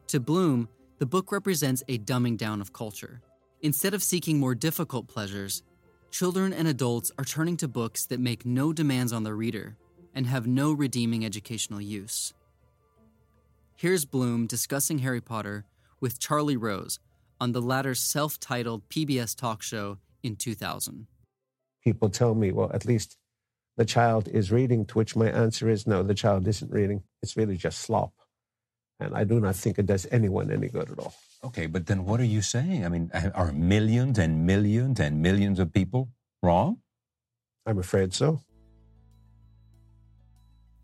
To 0.08 0.22
Bloom, 0.22 0.70
the 0.98 1.06
book 1.06 1.32
represents 1.32 1.84
a 1.90 1.98
dumbing 1.98 2.38
down 2.38 2.62
of 2.62 2.72
culture. 2.72 3.22
Instead 3.62 3.94
of 3.94 4.04
seeking 4.04 4.40
more 4.40 4.56
difficult 4.56 5.08
pleasures, 5.08 5.64
children 6.10 6.54
and 6.54 6.68
adults 6.68 7.12
are 7.20 7.26
turning 7.26 7.58
to 7.58 7.68
books 7.68 8.06
that 8.06 8.20
make 8.20 8.46
no 8.46 8.72
demands 8.72 9.12
on 9.12 9.24
the 9.24 9.34
reader 9.34 9.76
and 10.14 10.26
have 10.26 10.48
no 10.48 10.72
redeeming 10.72 11.26
educational 11.26 11.82
use. 11.82 12.34
Here's 13.76 14.06
Bloom 14.06 14.48
discussing 14.48 15.00
Harry 15.00 15.20
Potter 15.20 15.66
with 16.00 16.20
Charlie 16.20 16.56
Rose 16.56 17.00
on 17.42 17.52
the 17.52 17.62
latter's 17.62 18.00
self 18.00 18.40
titled 18.40 18.88
PBS 18.90 19.36
talk 19.36 19.62
show 19.62 19.98
in 20.24 20.38
2000. 20.38 21.08
People 21.84 22.10
tell 22.10 22.34
me, 22.34 22.54
well, 22.54 22.72
at 22.74 22.86
least 22.86 23.18
the 23.76 23.86
child 23.86 24.30
is 24.30 24.52
reading, 24.52 24.86
to 24.86 24.98
which 24.98 25.18
my 25.18 25.30
answer 25.30 25.70
is 25.70 25.86
no, 25.86 26.02
the 26.04 26.14
child 26.14 26.48
isn't 26.48 26.72
reading. 26.72 27.04
It's 27.22 27.36
really 27.36 27.58
just 27.58 27.80
slop. 27.80 28.14
And 29.00 29.14
I 29.14 29.24
do 29.26 29.40
not 29.40 29.56
think 29.56 29.78
it 29.78 29.86
does 29.86 30.08
anyone 30.12 30.52
any 30.52 30.70
good 30.70 30.90
at 30.90 31.00
all. 31.00 31.14
Okay, 31.44 31.66
but 31.66 31.86
then 31.86 32.06
what 32.06 32.20
are 32.20 32.26
you 32.26 32.42
saying? 32.42 32.86
I 32.86 32.90
mean, 32.90 33.12
are 33.34 33.52
millions 33.52 34.18
and 34.18 34.46
millions 34.46 35.00
and 35.00 35.22
millions 35.22 35.60
of 35.60 35.74
people 35.74 36.10
wrong? 36.42 36.78
I'm 37.66 37.78
afraid 37.78 38.14
so. 38.14 38.42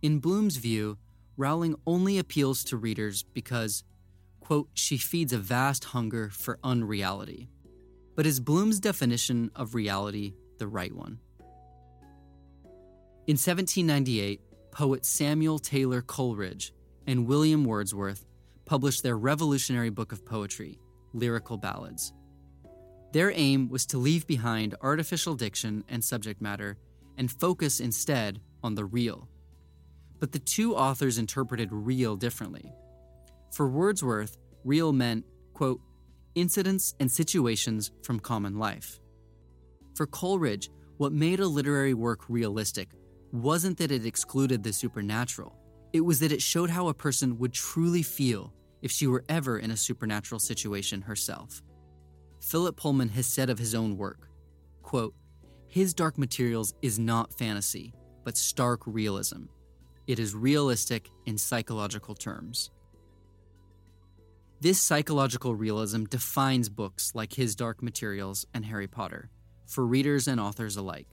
In 0.02 0.20
Bloom's 0.20 0.58
view, 0.58 0.98
Rowling 1.38 1.76
only 1.88 2.20
appeals 2.20 2.64
to 2.66 2.78
readers 2.78 3.24
because, 3.24 3.84
quote, 4.42 4.70
she 4.74 4.98
feeds 4.98 5.32
a 5.32 5.38
vast 5.38 5.86
hunger 5.86 6.30
for 6.30 6.60
unreality. 6.64 7.50
But 8.16 8.26
is 8.26 8.40
Bloom's 8.40 8.80
definition 8.80 9.52
of 9.56 9.74
reality 9.74 10.34
the 10.60 10.68
right 10.68 10.94
one? 10.94 11.20
In 13.28 13.38
1798, 13.38 14.42
poet 14.72 15.06
Samuel 15.06 15.60
Taylor 15.60 16.02
Coleridge 16.02 16.74
and 17.08 17.28
William 17.28 17.64
Wordsworth 17.66 18.26
published 18.66 19.04
their 19.04 19.18
revolutionary 19.18 19.90
book 19.90 20.12
of 20.12 20.26
poetry, 20.26 20.80
Lyrical 21.14 21.58
Ballads. 21.58 22.14
Their 23.12 23.32
aim 23.36 23.68
was 23.68 23.86
to 23.88 23.98
leave 23.98 24.26
behind 24.26 24.76
artificial 24.82 25.36
diction 25.36 25.84
and 25.90 26.04
subject 26.04 26.42
matter 26.42 26.78
and 27.18 27.30
focus 27.30 27.80
instead 27.80 28.40
on 28.64 28.76
the 28.76 28.86
real. 28.86 29.28
But 30.20 30.32
the 30.32 30.40
two 30.40 30.76
authors 30.76 31.18
interpreted 31.18 31.70
real 31.72 32.16
differently. 32.16 32.72
For 33.52 33.68
Wordsworth, 33.68 34.38
real 34.64 34.94
meant, 34.94 35.26
quote, 35.54 35.82
incidents 36.36 36.96
and 37.00 37.12
situations 37.12 37.92
from 38.04 38.20
common 38.20 38.58
life. 38.58 39.00
For 39.96 40.08
Coleridge, 40.08 40.70
what 40.98 41.12
made 41.12 41.40
a 41.40 41.48
literary 41.48 41.94
work 41.94 42.22
realistic 42.30 42.92
wasn't 43.34 43.78
that 43.80 43.92
it 43.92 44.06
excluded 44.06 44.64
the 44.64 44.72
supernatural, 44.72 45.58
it 45.94 46.02
was 46.02 46.20
that 46.20 46.32
it 46.32 46.42
showed 46.42 46.70
how 46.70 46.88
a 46.88 46.94
person 46.94 47.38
would 47.40 47.54
truly 47.54 48.04
feel 48.04 48.54
if 48.82 48.92
she 48.92 49.08
were 49.08 49.24
ever 49.30 49.60
in 49.60 49.72
a 49.72 49.78
supernatural 49.78 50.40
situation 50.40 51.02
herself. 51.02 51.62
Philip 52.42 52.76
Pullman 52.76 53.10
has 53.10 53.28
said 53.28 53.50
of 53.50 53.60
his 53.60 53.76
own 53.76 53.98
work, 53.98 54.28
quote, 54.82 55.14
his 55.68 55.94
Dark 55.94 56.18
Materials 56.18 56.74
is 56.82 57.00
not 57.00 57.38
fantasy, 57.38 57.94
but 58.26 58.36
stark 58.36 58.82
realism. 58.86 59.44
It 60.06 60.20
is 60.20 60.36
realistic 60.36 61.10
in 61.26 61.38
psychological 61.38 62.14
terms. 62.14 62.72
This 64.60 64.82
psychological 64.82 65.56
realism 65.56 66.04
defines 66.04 66.68
books 66.68 67.14
like 67.16 67.34
His 67.34 67.56
Dark 67.56 67.82
Materials 67.82 68.46
and 68.54 68.66
Harry 68.66 68.88
Potter, 68.88 69.30
for 69.66 69.86
readers 69.86 70.28
and 70.28 70.42
authors 70.42 70.76
alike. 70.76 71.08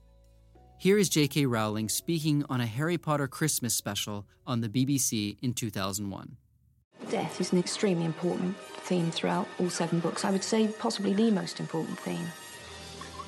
Here 0.80 0.96
is 0.96 1.08
J.K. 1.08 1.46
Rowling 1.46 1.88
speaking 1.88 2.44
on 2.48 2.60
a 2.60 2.66
Harry 2.66 2.98
Potter 2.98 3.26
Christmas 3.26 3.74
special 3.74 4.28
on 4.46 4.60
the 4.60 4.68
BBC 4.68 5.36
in 5.42 5.52
2001. 5.52 6.36
Death 7.10 7.40
is 7.40 7.52
an 7.52 7.58
extremely 7.58 8.04
important 8.04 8.56
theme 8.56 9.10
throughout 9.10 9.48
all 9.58 9.70
seven 9.70 9.98
books. 9.98 10.24
I 10.24 10.30
would 10.30 10.44
say 10.44 10.68
possibly 10.68 11.14
the 11.14 11.32
most 11.32 11.58
important 11.58 11.98
theme. 11.98 12.28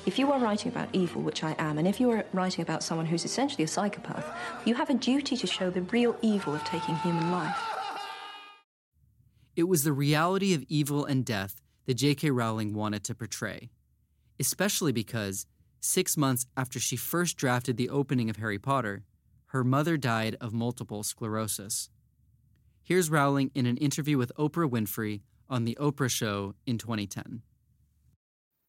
If 0.05 0.17
you 0.17 0.31
are 0.31 0.39
writing 0.39 0.71
about 0.71 0.87
evil, 0.93 1.21
which 1.21 1.43
I 1.43 1.53
am, 1.59 1.77
and 1.77 1.89
if 1.89 1.99
you 1.99 2.09
are 2.11 2.23
writing 2.31 2.61
about 2.61 2.83
someone 2.83 3.05
who's 3.05 3.25
essentially 3.25 3.65
a 3.65 3.67
psychopath, 3.67 4.25
you 4.63 4.73
have 4.75 4.89
a 4.89 4.93
duty 4.93 5.35
to 5.35 5.45
show 5.45 5.69
the 5.69 5.81
real 5.81 6.15
evil 6.21 6.55
of 6.55 6.63
taking 6.63 6.95
human 6.95 7.33
life. 7.33 7.61
It 9.57 9.67
was 9.67 9.83
the 9.83 9.91
reality 9.91 10.53
of 10.53 10.63
evil 10.69 11.03
and 11.03 11.25
death 11.25 11.61
that 11.85 11.95
J.K. 11.95 12.31
Rowling 12.31 12.73
wanted 12.73 13.03
to 13.03 13.13
portray, 13.13 13.71
especially 14.39 14.93
because, 14.93 15.47
six 15.81 16.15
months 16.15 16.45
after 16.55 16.79
she 16.79 16.95
first 16.95 17.35
drafted 17.35 17.75
the 17.75 17.89
opening 17.89 18.29
of 18.29 18.37
Harry 18.37 18.59
Potter, 18.59 19.03
her 19.47 19.63
mother 19.63 19.97
died 19.97 20.37
of 20.39 20.53
multiple 20.53 21.03
sclerosis. 21.03 21.89
Here's 22.81 23.09
Rowling 23.09 23.51
in 23.53 23.65
an 23.65 23.77
interview 23.77 24.17
with 24.17 24.31
Oprah 24.37 24.69
Winfrey 24.69 25.21
on 25.49 25.65
The 25.65 25.77
Oprah 25.79 26.09
Show 26.09 26.55
in 26.65 26.77
2010. 26.77 27.41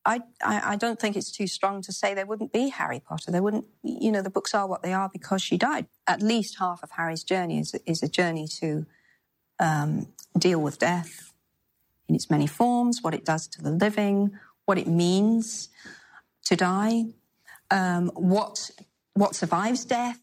I, 0.04 0.20
I, 0.44 0.74
don't 0.74 0.98
think 0.98 1.14
it's 1.14 1.30
too 1.30 1.46
strong 1.46 1.80
to 1.82 1.92
say 1.92 2.12
there 2.12 2.26
wouldn't 2.26 2.52
be 2.52 2.70
Harry 2.70 2.98
Potter. 2.98 3.30
There 3.30 3.42
wouldn't, 3.42 3.66
you 3.84 4.10
know, 4.10 4.20
the 4.20 4.30
books 4.30 4.52
are 4.52 4.66
what 4.66 4.82
they 4.82 4.92
are 4.92 5.08
because 5.08 5.40
she 5.40 5.56
died. 5.56 5.86
At 6.08 6.20
least 6.20 6.58
half 6.58 6.82
of 6.82 6.90
Harry's 6.90 7.22
journey 7.22 7.60
is, 7.60 7.72
is 7.86 8.02
a 8.02 8.08
journey 8.08 8.48
to 8.58 8.84
um, 9.60 10.08
deal 10.36 10.60
with 10.60 10.80
death 10.80 11.32
in 12.08 12.16
its 12.16 12.28
many 12.28 12.48
forms, 12.48 12.98
what 13.00 13.14
it 13.14 13.24
does 13.24 13.46
to 13.46 13.62
the 13.62 13.70
living, 13.70 14.32
what 14.64 14.76
it 14.76 14.88
means 14.88 15.68
to 16.44 16.56
die, 16.56 17.04
um, 17.70 18.10
what 18.14 18.70
what 19.14 19.34
survives 19.34 19.84
death. 19.84 20.20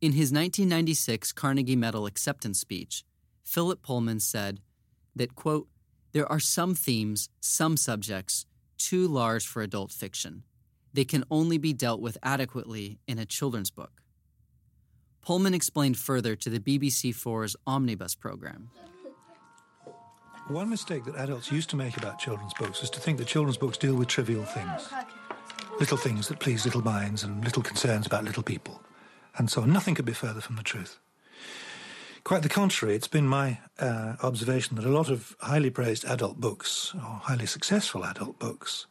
In 0.00 0.12
his 0.12 0.32
1996 0.32 1.32
Carnegie 1.32 1.76
Medal 1.76 2.06
acceptance 2.06 2.60
speech, 2.60 3.04
Philip 3.44 3.82
Pullman 3.82 4.20
said 4.20 4.60
that 5.14 5.34
quote, 5.34 5.68
"There 6.12 6.30
are 6.30 6.40
some 6.40 6.74
themes, 6.74 7.28
some 7.40 7.76
subjects 7.76 8.46
too 8.78 9.06
large 9.06 9.46
for 9.46 9.62
adult 9.62 9.92
fiction. 9.92 10.44
They 10.92 11.04
can 11.04 11.24
only 11.30 11.58
be 11.58 11.72
dealt 11.72 12.00
with 12.00 12.18
adequately 12.22 12.98
in 13.06 13.18
a 13.18 13.26
children's 13.26 13.70
book." 13.70 14.02
Pullman 15.22 15.54
explained 15.54 15.96
further 15.98 16.34
to 16.34 16.50
the 16.50 16.58
BBC4's 16.58 17.54
Omnibus 17.64 18.16
program. 18.16 18.70
One 20.52 20.68
mistake 20.68 21.06
that 21.06 21.16
adults 21.16 21.50
used 21.50 21.70
to 21.70 21.76
make 21.76 21.96
about 21.96 22.18
children's 22.18 22.52
books 22.52 22.82
is 22.82 22.90
to 22.90 23.00
think 23.00 23.16
that 23.16 23.26
children's 23.26 23.56
books 23.56 23.78
deal 23.78 23.94
with 23.94 24.08
trivial 24.08 24.44
things. 24.44 24.86
Little 25.80 25.96
things 25.96 26.28
that 26.28 26.40
please 26.40 26.66
little 26.66 26.82
minds 26.82 27.24
and 27.24 27.42
little 27.42 27.62
concerns 27.62 28.06
about 28.06 28.24
little 28.24 28.42
people. 28.42 28.82
And 29.38 29.50
so 29.50 29.64
nothing 29.64 29.94
could 29.94 30.04
be 30.04 30.12
further 30.12 30.42
from 30.42 30.56
the 30.56 30.62
truth. 30.62 30.98
Quite 32.22 32.42
the 32.42 32.50
contrary, 32.50 32.94
it's 32.94 33.08
been 33.08 33.26
my 33.26 33.60
uh, 33.78 34.16
observation 34.22 34.76
that 34.76 34.84
a 34.84 34.90
lot 34.90 35.08
of 35.08 35.34
highly 35.40 35.70
praised 35.70 36.04
adult 36.04 36.38
books, 36.38 36.92
or 36.96 37.20
highly 37.22 37.46
successful 37.46 38.04
adult 38.04 38.38
books, 38.38 38.86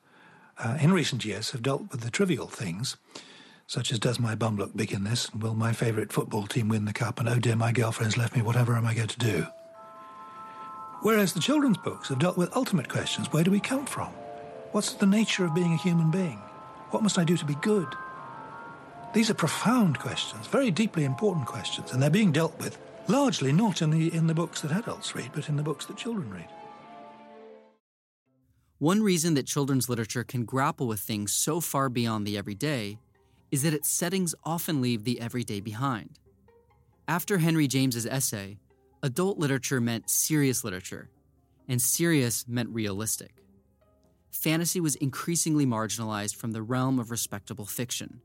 uh, 0.58 0.80
in 0.82 0.92
recent 0.92 1.24
years 1.26 1.52
have 1.52 1.62
dealt 1.62 1.92
with 1.92 2.02
the 2.02 2.10
trivial 2.10 2.48
things 2.48 2.98
such 3.68 3.92
as 3.92 4.00
Does 4.00 4.20
My 4.20 4.34
Bum 4.34 4.58
Look 4.58 4.76
Big 4.76 4.92
in 4.92 5.04
This? 5.04 5.30
And 5.30 5.44
will 5.44 5.54
my 5.54 5.74
favourite 5.74 6.12
football 6.12 6.48
team 6.48 6.70
win 6.70 6.86
the 6.86 6.92
cup? 6.92 7.20
And 7.20 7.30
Oh 7.30 7.38
dear, 7.38 7.56
my 7.56 7.72
girlfriend's 7.72 8.18
left 8.18 8.36
me, 8.36 8.42
whatever 8.42 8.76
am 8.76 8.88
I 8.88 8.96
going 8.96 9.08
to 9.10 9.20
do? 9.20 9.46
Whereas 11.02 11.34
the 11.34 11.40
children's 11.40 11.78
books 11.78 12.10
have 12.10 12.20
dealt 12.20 12.38
with 12.38 12.56
ultimate 12.56 12.88
questions 12.88 13.34
where 13.34 13.44
do 13.44 13.50
we 13.50 13.60
come 13.60 13.88
from? 13.88 14.10
What's 14.72 14.94
the 14.94 15.08
nature 15.08 15.44
of 15.44 15.56
being 15.56 15.74
a 15.74 15.78
human 15.78 16.12
being? 16.12 16.38
What 16.92 17.02
must 17.02 17.18
I 17.18 17.24
do 17.24 17.36
to 17.38 17.46
be 17.46 17.56
good? 17.56 17.88
These 19.12 19.32
are 19.32 19.34
profound 19.34 19.98
questions, 19.98 20.46
very 20.46 20.70
deeply 20.70 21.04
important 21.04 21.48
questions, 21.48 21.92
and 21.92 22.02
they're 22.02 22.12
being 22.12 22.32
dealt 22.32 22.58
with 22.60 22.78
largely 23.08 23.52
not 23.52 23.82
in 23.82 23.90
the, 23.90 24.14
in 24.14 24.28
the 24.28 24.36
books 24.36 24.62
that 24.62 24.72
adults 24.72 25.16
read, 25.16 25.32
but 25.34 25.50
in 25.50 25.58
the 25.58 25.64
books 25.64 25.88
that 25.88 25.98
children 25.98 26.30
read. 26.30 26.48
One 28.78 29.02
reason 29.02 29.34
that 29.34 29.48
children's 29.48 29.90
literature 29.90 30.24
can 30.24 30.46
grapple 30.46 30.88
with 30.88 31.00
things 31.00 31.34
so 31.34 31.62
far 31.62 31.90
beyond 31.90 32.28
the 32.28 32.38
everyday 32.38 33.00
is 33.50 33.64
that 33.64 33.74
its 33.74 33.90
settings 33.90 34.36
often 34.44 34.82
leave 34.82 35.04
the 35.04 35.20
everyday 35.20 35.62
behind. 35.62 36.20
After 37.08 37.40
Henry 37.40 37.68
James's 37.68 38.06
essay, 38.06 38.60
adult 39.04 39.38
literature 39.40 39.82
meant 39.82 40.10
serious 40.10 40.64
literature, 40.64 41.10
and 41.68 41.82
serious 41.82 42.46
meant 42.48 42.70
realistic. 42.70 43.44
Fantasy 44.32 44.80
was 44.80 44.96
increasingly 44.96 45.66
marginalized 45.66 46.36
from 46.36 46.52
the 46.52 46.62
realm 46.62 47.00
of 47.00 47.12
respectable 47.12 47.66
fiction. 47.66 48.22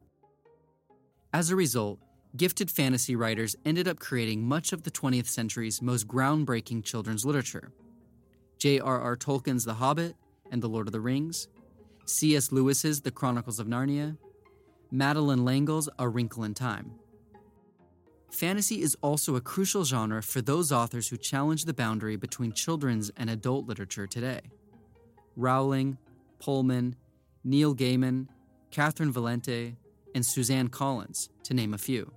As 1.33 1.51
a 1.51 1.57
result, 1.57 1.99
gifted 2.37 2.71
fantasy 2.71 3.17
writers 3.17 3.57
ended 3.65 3.89
up 3.89 3.99
creating 3.99 4.47
much 4.47 4.73
of 4.73 4.83
the 4.83 4.91
20th 4.91 5.27
century's 5.27 5.83
most 5.83 6.07
groundbreaking 6.07 6.85
children's 6.85 7.25
literature. 7.25 7.73
J.R.R. 8.59 9.17
Tolkien's 9.17 9.65
The 9.65 9.75
Hobbit 9.75 10.15
and 10.51 10.63
The 10.63 10.69
Lord 10.69 10.87
of 10.89 10.93
the 10.93 11.01
Rings, 11.01 11.49
C.S. 12.05 12.53
Lewis's 12.53 13.01
The 13.01 13.11
Chronicles 13.11 13.59
of 13.59 13.67
Narnia, 13.67 14.17
Madeleine 14.91 15.45
L'Engle's 15.45 15.89
A 15.99 16.09
Wrinkle 16.09 16.45
in 16.45 16.55
Time. 16.55 16.93
Fantasy 18.31 18.83
is 18.83 18.97
also 19.03 19.37
a 19.37 19.41
crucial 19.41 19.85
genre 19.85 20.23
for 20.23 20.43
those 20.43 20.73
authors 20.73 21.09
who 21.09 21.17
challenge 21.17 21.65
the 21.65 21.75
boundary 21.75 22.17
between 22.17 22.53
children's 22.53 23.11
and 23.17 23.31
adult 23.31 23.67
literature 23.67 24.07
today. 24.07 24.41
Rowling, 25.37 25.97
Pullman, 26.39 26.97
Neil 27.45 27.75
Gaiman, 27.75 28.29
Catherynne 28.71 29.13
Valente, 29.13 29.77
and 30.15 30.25
Suzanne 30.25 30.69
Collins, 30.69 31.31
to 31.45 31.55
name 31.55 31.73
a 31.73 31.79
few. 31.79 32.13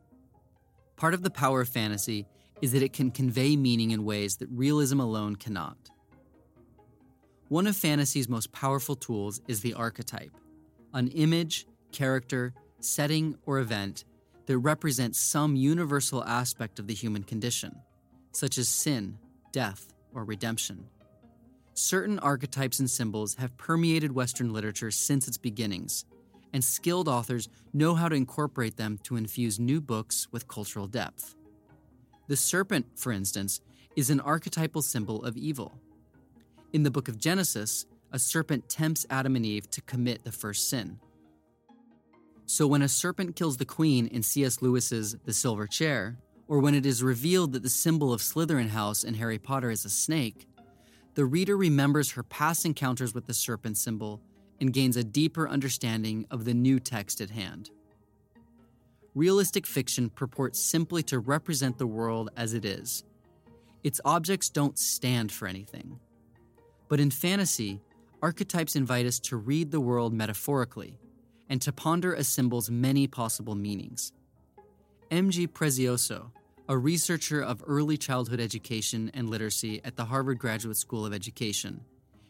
Part 0.95 1.13
of 1.13 1.22
the 1.22 1.30
power 1.30 1.62
of 1.62 1.69
fantasy 1.69 2.26
is 2.62 2.74
that 2.74 2.84
it 2.84 2.93
can 2.93 3.12
convey 3.12 3.56
meaning 3.56 3.91
in 3.91 4.04
ways 4.04 4.38
that 4.38 4.50
realism 4.50 5.00
alone 5.00 5.36
cannot. 5.36 5.78
One 7.48 7.67
of 7.67 7.76
fantasy's 7.76 8.28
most 8.28 8.52
powerful 8.52 8.95
tools 8.95 9.41
is 9.48 9.62
the 9.62 9.74
archetype, 9.74 10.36
an 10.93 11.08
image 11.10 11.65
character, 11.91 12.54
setting, 12.80 13.38
or 13.45 13.60
event 13.60 14.04
that 14.50 14.58
represent 14.58 15.16
some 15.16 15.56
universal 15.56 16.24
aspect 16.24 16.80
of 16.80 16.88
the 16.88 16.94
human 16.96 17.22
condition, 17.22 17.76
such 18.32 18.58
as 18.58 18.68
sin, 18.68 19.16
death, 19.52 19.94
or 20.12 20.24
redemption. 20.24 20.88
Certain 21.76 22.18
archetypes 22.18 22.80
and 22.80 22.90
symbols 22.90 23.36
have 23.36 23.56
permeated 23.58 24.12
Western 24.12 24.52
literature 24.52 24.90
since 24.90 25.28
its 25.28 25.38
beginnings, 25.38 26.04
and 26.52 26.64
skilled 26.64 27.08
authors 27.08 27.48
know 27.74 27.94
how 27.94 28.10
to 28.10 28.16
incorporate 28.16 28.76
them 28.76 28.98
to 29.04 29.18
infuse 29.18 29.60
new 29.60 29.80
books 29.80 30.28
with 30.32 30.48
cultural 30.48 30.88
depth. 30.88 31.36
The 32.28 32.36
serpent, 32.36 32.88
for 32.96 33.12
instance, 33.12 33.62
is 33.96 34.10
an 34.10 34.20
archetypal 34.20 34.82
symbol 34.82 35.24
of 35.24 35.38
evil. 35.38 35.80
In 36.74 36.82
the 36.82 36.90
book 36.90 37.08
of 37.08 37.20
Genesis, 37.20 37.86
a 38.12 38.18
serpent 38.18 38.68
tempts 38.68 39.06
Adam 39.12 39.36
and 39.36 39.46
Eve 39.46 39.70
to 39.70 39.82
commit 39.82 40.24
the 40.24 40.32
first 40.32 40.72
sin. 40.72 41.00
So 42.50 42.66
when 42.66 42.82
a 42.82 42.90
serpent 42.90 43.36
kills 43.36 43.58
the 43.58 43.64
queen 43.64 44.08
in 44.08 44.24
C.S. 44.24 44.60
Lewis's 44.60 45.16
The 45.24 45.34
Silver 45.34 45.68
Chair, 45.68 46.18
or 46.48 46.58
when 46.58 46.74
it 46.74 46.84
is 46.84 47.04
revealed 47.04 47.54
that 47.54 47.62
the 47.62 47.70
symbol 47.70 48.12
of 48.12 48.22
Slytherin 48.22 48.70
House 48.70 49.04
in 49.04 49.14
Harry 49.14 49.38
Potter 49.38 49.70
is 49.70 49.86
a 49.86 49.90
snake, 49.90 50.48
the 51.14 51.26
reader 51.26 51.56
remembers 51.56 52.10
her 52.14 52.24
past 52.24 52.66
encounters 52.66 53.14
with 53.14 53.28
the 53.28 53.36
serpent 53.36 53.78
symbol 53.78 54.20
and 54.60 54.74
gains 54.74 54.98
a 54.98 55.04
deeper 55.04 55.48
understanding 55.48 56.26
of 56.32 56.44
the 56.44 56.56
new 56.56 56.80
text 56.80 57.22
at 57.22 57.30
hand. 57.30 57.70
Realistic 59.14 59.68
fiction 59.68 60.10
purports 60.10 60.60
simply 60.60 61.04
to 61.04 61.20
represent 61.20 61.78
the 61.78 61.86
world 61.86 62.32
as 62.36 62.56
it 62.56 62.66
is. 62.66 63.04
Its 63.84 64.02
objects 64.04 64.50
don't 64.50 64.80
stand 64.80 65.32
for 65.32 65.48
anything. 65.48 66.00
But 66.88 67.00
in 67.00 67.12
fantasy, 67.12 67.80
archetypes 68.24 68.76
invite 68.76 69.06
us 69.06 69.20
to 69.20 69.38
read 69.38 69.70
the 69.70 69.80
world 69.80 70.16
metaphorically 70.16 70.98
and 71.50 71.62
to 71.62 71.74
ponder 71.74 72.14
a 72.14 72.24
symbol's 72.24 72.70
many 72.70 73.08
possible 73.08 73.56
meanings. 73.56 74.14
M.G. 75.12 75.48
Prezioso, 75.48 76.32
a 76.68 76.78
researcher 76.78 77.42
of 77.42 77.64
early 77.66 77.98
childhood 77.98 78.40
education 78.40 79.10
and 79.14 79.30
literacy 79.30 79.82
at 79.84 79.96
the 79.96 80.06
Harvard 80.06 80.38
Graduate 80.38 80.78
School 80.78 81.06
of 81.06 81.14
Education, 81.14 81.82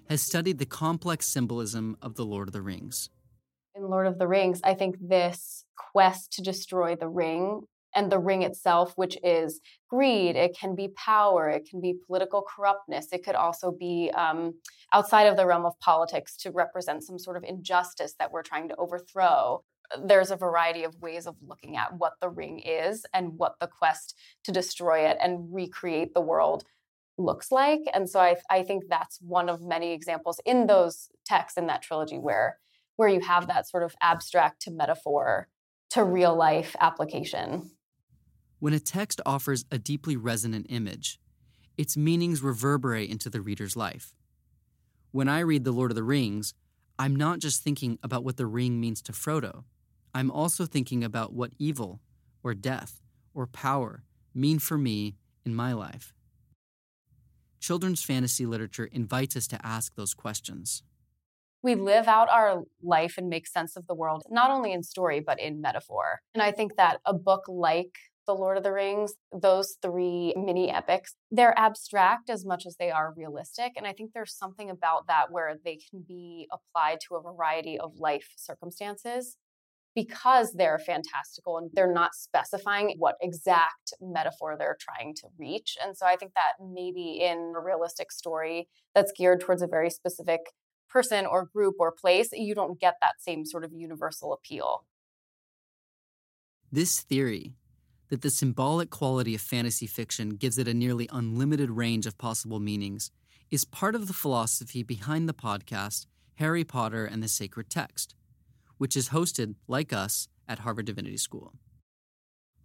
has 0.09 0.21
studied 0.21 0.57
the 0.57 0.65
complex 0.65 1.27
symbolism 1.27 1.97
of 2.01 2.15
the 2.15 2.25
Lord 2.25 2.47
of 2.47 2.53
the 2.53 2.61
Rings. 2.61 3.09
In 3.75 3.83
Lord 3.83 4.07
of 4.07 4.17
the 4.17 4.27
Rings, 4.27 4.61
I 4.63 4.73
think 4.73 4.95
this 4.99 5.65
quest 5.75 6.33
to 6.33 6.41
destroy 6.41 6.95
the 6.95 7.09
ring 7.09 7.61
and 7.95 8.11
the 8.11 8.19
ring 8.19 8.43
itself, 8.43 8.93
which 8.95 9.17
is 9.23 9.61
greed, 9.89 10.35
it 10.35 10.57
can 10.57 10.75
be 10.75 10.89
power, 10.89 11.49
it 11.49 11.67
can 11.69 11.81
be 11.81 11.95
political 12.05 12.41
corruptness, 12.43 13.07
it 13.11 13.23
could 13.23 13.35
also 13.35 13.71
be 13.71 14.11
um, 14.15 14.53
outside 14.93 15.25
of 15.25 15.37
the 15.37 15.45
realm 15.45 15.65
of 15.65 15.79
politics 15.79 16.35
to 16.37 16.51
represent 16.51 17.03
some 17.03 17.19
sort 17.19 17.37
of 17.37 17.43
injustice 17.43 18.15
that 18.19 18.31
we're 18.31 18.43
trying 18.43 18.69
to 18.69 18.75
overthrow. 18.75 19.63
There's 20.05 20.31
a 20.31 20.35
variety 20.35 20.83
of 20.83 21.01
ways 21.01 21.25
of 21.25 21.35
looking 21.45 21.75
at 21.75 21.97
what 21.97 22.13
the 22.21 22.29
ring 22.29 22.59
is 22.59 23.05
and 23.13 23.37
what 23.37 23.55
the 23.59 23.67
quest 23.67 24.15
to 24.43 24.51
destroy 24.51 25.07
it 25.07 25.17
and 25.21 25.53
recreate 25.53 26.13
the 26.13 26.21
world 26.21 26.63
looks 27.17 27.51
like. 27.51 27.81
And 27.93 28.09
so 28.09 28.19
I, 28.19 28.35
I 28.49 28.63
think 28.63 28.83
that's 28.87 29.19
one 29.19 29.49
of 29.49 29.61
many 29.61 29.93
examples 29.93 30.39
in 30.45 30.67
those 30.67 31.09
texts 31.25 31.57
in 31.57 31.67
that 31.67 31.81
trilogy 31.81 32.17
where 32.17 32.57
where 32.95 33.07
you 33.07 33.21
have 33.21 33.47
that 33.47 33.65
sort 33.65 33.81
of 33.81 33.95
abstract 34.01 34.61
to 34.61 34.71
metaphor 34.71 35.47
to 35.91 36.03
real 36.03 36.35
life 36.35 36.75
application. 36.81 37.71
When 38.59 38.73
a 38.73 38.79
text 38.79 39.21
offers 39.25 39.63
a 39.71 39.77
deeply 39.77 40.17
resonant 40.17 40.65
image, 40.69 41.17
its 41.77 41.95
meanings 41.95 42.43
reverberate 42.43 43.09
into 43.09 43.29
the 43.29 43.39
reader's 43.39 43.77
life. 43.77 44.13
When 45.11 45.29
I 45.29 45.39
read 45.39 45.63
The 45.63 45.71
Lord 45.71 45.91
of 45.91 45.95
the 45.95 46.03
Rings, 46.03 46.53
I'm 46.97 47.15
not 47.15 47.39
just 47.39 47.63
thinking 47.63 47.97
about 48.03 48.25
what 48.25 48.35
the 48.35 48.45
ring 48.45 48.81
means 48.81 49.01
to 49.03 49.13
Frodo. 49.13 49.63
I'm 50.13 50.29
also 50.29 50.65
thinking 50.65 51.05
about 51.05 51.31
what 51.31 51.53
evil, 51.57 52.01
or 52.43 52.53
death, 52.53 53.01
or 53.33 53.47
power 53.47 54.03
mean 54.33 54.59
for 54.59 54.77
me 54.77 55.15
in 55.45 55.55
my 55.55 55.71
life. 55.71 56.13
Children's 57.61 58.03
fantasy 58.03 58.45
literature 58.45 58.89
invites 58.91 59.37
us 59.37 59.47
to 59.47 59.65
ask 59.65 59.95
those 59.95 60.13
questions. 60.13 60.83
We 61.61 61.75
live 61.75 62.07
out 62.07 62.29
our 62.29 62.63
life 62.83 63.15
and 63.17 63.29
make 63.29 63.47
sense 63.47 63.77
of 63.77 63.87
the 63.87 63.95
world, 63.95 64.23
not 64.29 64.51
only 64.51 64.73
in 64.73 64.83
story, 64.83 65.21
but 65.21 65.39
in 65.39 65.61
metaphor. 65.61 66.19
And 66.33 66.43
I 66.43 66.51
think 66.51 66.75
that 66.75 66.99
a 67.05 67.13
book 67.13 67.43
like 67.47 67.97
The 68.29 68.35
Lord 68.35 68.57
of 68.57 68.63
the 68.63 68.71
Rings, 68.71 69.15
those 69.33 69.77
three 69.81 70.35
mini 70.37 70.69
epics, 70.69 71.15
they're 71.31 71.57
abstract 71.57 72.29
as 72.29 72.45
much 72.45 72.67
as 72.67 72.75
they 72.75 72.91
are 72.91 73.11
realistic. 73.17 73.71
And 73.75 73.87
I 73.87 73.93
think 73.93 74.11
there's 74.13 74.35
something 74.35 74.69
about 74.69 75.07
that 75.07 75.31
where 75.31 75.55
they 75.65 75.79
can 75.89 76.05
be 76.07 76.47
applied 76.53 76.99
to 77.07 77.15
a 77.15 77.23
variety 77.23 77.79
of 77.79 77.95
life 77.97 78.27
circumstances 78.37 79.37
because 79.95 80.53
they're 80.53 80.77
fantastical 80.77 81.57
and 81.57 81.71
they're 81.73 81.91
not 81.91 82.13
specifying 82.13 82.93
what 82.99 83.15
exact 83.19 83.93
metaphor 83.99 84.55
they're 84.59 84.77
trying 84.79 85.15
to 85.15 85.27
reach. 85.39 85.75
And 85.83 85.97
so 85.97 86.05
I 86.05 86.15
think 86.15 86.33
that 86.35 86.63
maybe 86.63 87.21
in 87.23 87.53
a 87.57 87.59
realistic 87.59 88.11
story 88.11 88.69
that's 88.93 89.11
geared 89.11 89.41
towards 89.41 89.63
a 89.63 89.67
very 89.67 89.89
specific 89.89 90.41
person 90.87 91.25
or 91.25 91.49
group 91.51 91.77
or 91.79 91.91
place, 91.91 92.29
you 92.31 92.53
don't 92.53 92.79
get 92.79 92.93
that 93.01 93.15
same 93.21 93.43
sort 93.43 93.63
of 93.63 93.71
universal 93.73 94.33
appeal. 94.33 94.85
This 96.71 96.99
theory 97.01 97.55
that 98.09 98.21
the 98.21 98.29
symbolic 98.29 98.89
quality 98.89 99.35
of 99.35 99.41
fantasy 99.41 99.87
fiction 99.87 100.31
gives 100.31 100.57
it 100.57 100.67
a 100.67 100.73
nearly 100.73 101.07
unlimited 101.11 101.69
range 101.69 102.05
of 102.05 102.17
possible 102.17 102.59
meanings 102.59 103.11
is 103.51 103.65
part 103.65 103.95
of 103.95 104.07
the 104.07 104.13
philosophy 104.13 104.83
behind 104.83 105.27
the 105.27 105.33
podcast 105.33 106.05
Harry 106.35 106.63
Potter 106.63 107.05
and 107.05 107.21
the 107.21 107.27
Sacred 107.27 107.69
Text, 107.69 108.15
which 108.77 108.95
is 108.95 109.09
hosted, 109.09 109.55
like 109.67 109.91
us, 109.91 110.27
at 110.47 110.59
Harvard 110.59 110.85
Divinity 110.85 111.17
School. 111.17 111.53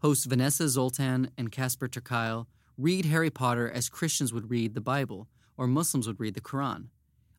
Hosts 0.00 0.26
Vanessa 0.26 0.68
Zoltan 0.68 1.30
and 1.36 1.50
Casper 1.50 1.88
ter 1.88 2.44
read 2.76 3.04
Harry 3.06 3.30
Potter 3.30 3.70
as 3.70 3.88
Christians 3.88 4.32
would 4.32 4.50
read 4.50 4.74
the 4.74 4.80
Bible 4.80 5.28
or 5.56 5.66
Muslims 5.66 6.06
would 6.06 6.20
read 6.20 6.34
the 6.34 6.40
Quran 6.40 6.88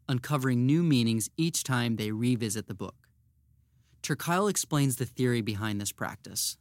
uncovering 0.07 0.65
new 0.65 0.83
meanings 0.83 1.29
each 1.37 1.63
time 1.63 1.95
they 1.95 2.11
revisit 2.11 2.67
the 2.67 2.73
book. 2.73 3.07
ter 4.01 4.15
explains 4.47 4.97
the 4.97 5.05
theory 5.05 5.41
behind 5.41 5.81
this 5.81 5.91
practice. 5.91 6.57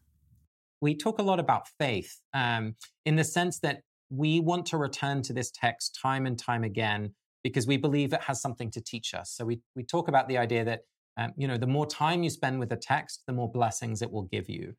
We 0.85 0.95
talk 0.95 1.19
a 1.19 1.23
lot 1.23 1.41
about 1.41 1.67
faith 1.79 2.21
um, 2.35 2.75
in 3.07 3.17
the 3.17 3.25
sense 3.25 3.59
that 3.61 3.81
we 4.11 4.39
want 4.41 4.67
to 4.67 4.77
return 4.77 5.23
to 5.23 5.33
this 5.33 5.51
text 5.51 5.99
time 6.01 6.27
and 6.27 6.39
time 6.39 6.63
again 6.63 7.15
because 7.43 7.67
we 7.67 7.79
believe 7.79 8.13
it 8.13 8.23
has 8.25 8.43
something 8.43 8.71
to 8.73 8.83
teach 8.83 9.15
us. 9.15 9.31
So 9.31 9.47
we, 9.47 9.63
we 9.75 9.83
talk 9.83 10.09
about 10.09 10.29
the 10.29 10.37
idea 10.37 10.63
that 10.67 10.81
um, 11.17 11.33
you 11.39 11.49
know 11.49 11.57
the 11.57 11.67
more 11.67 11.87
time 11.87 12.23
you 12.23 12.29
spend 12.29 12.61
with 12.61 12.71
a 12.71 12.77
text, 12.77 13.23
the 13.27 13.33
more 13.33 13.51
blessings 13.51 14.03
it 14.03 14.13
will 14.13 14.25
give 14.25 14.51
you. 14.51 14.75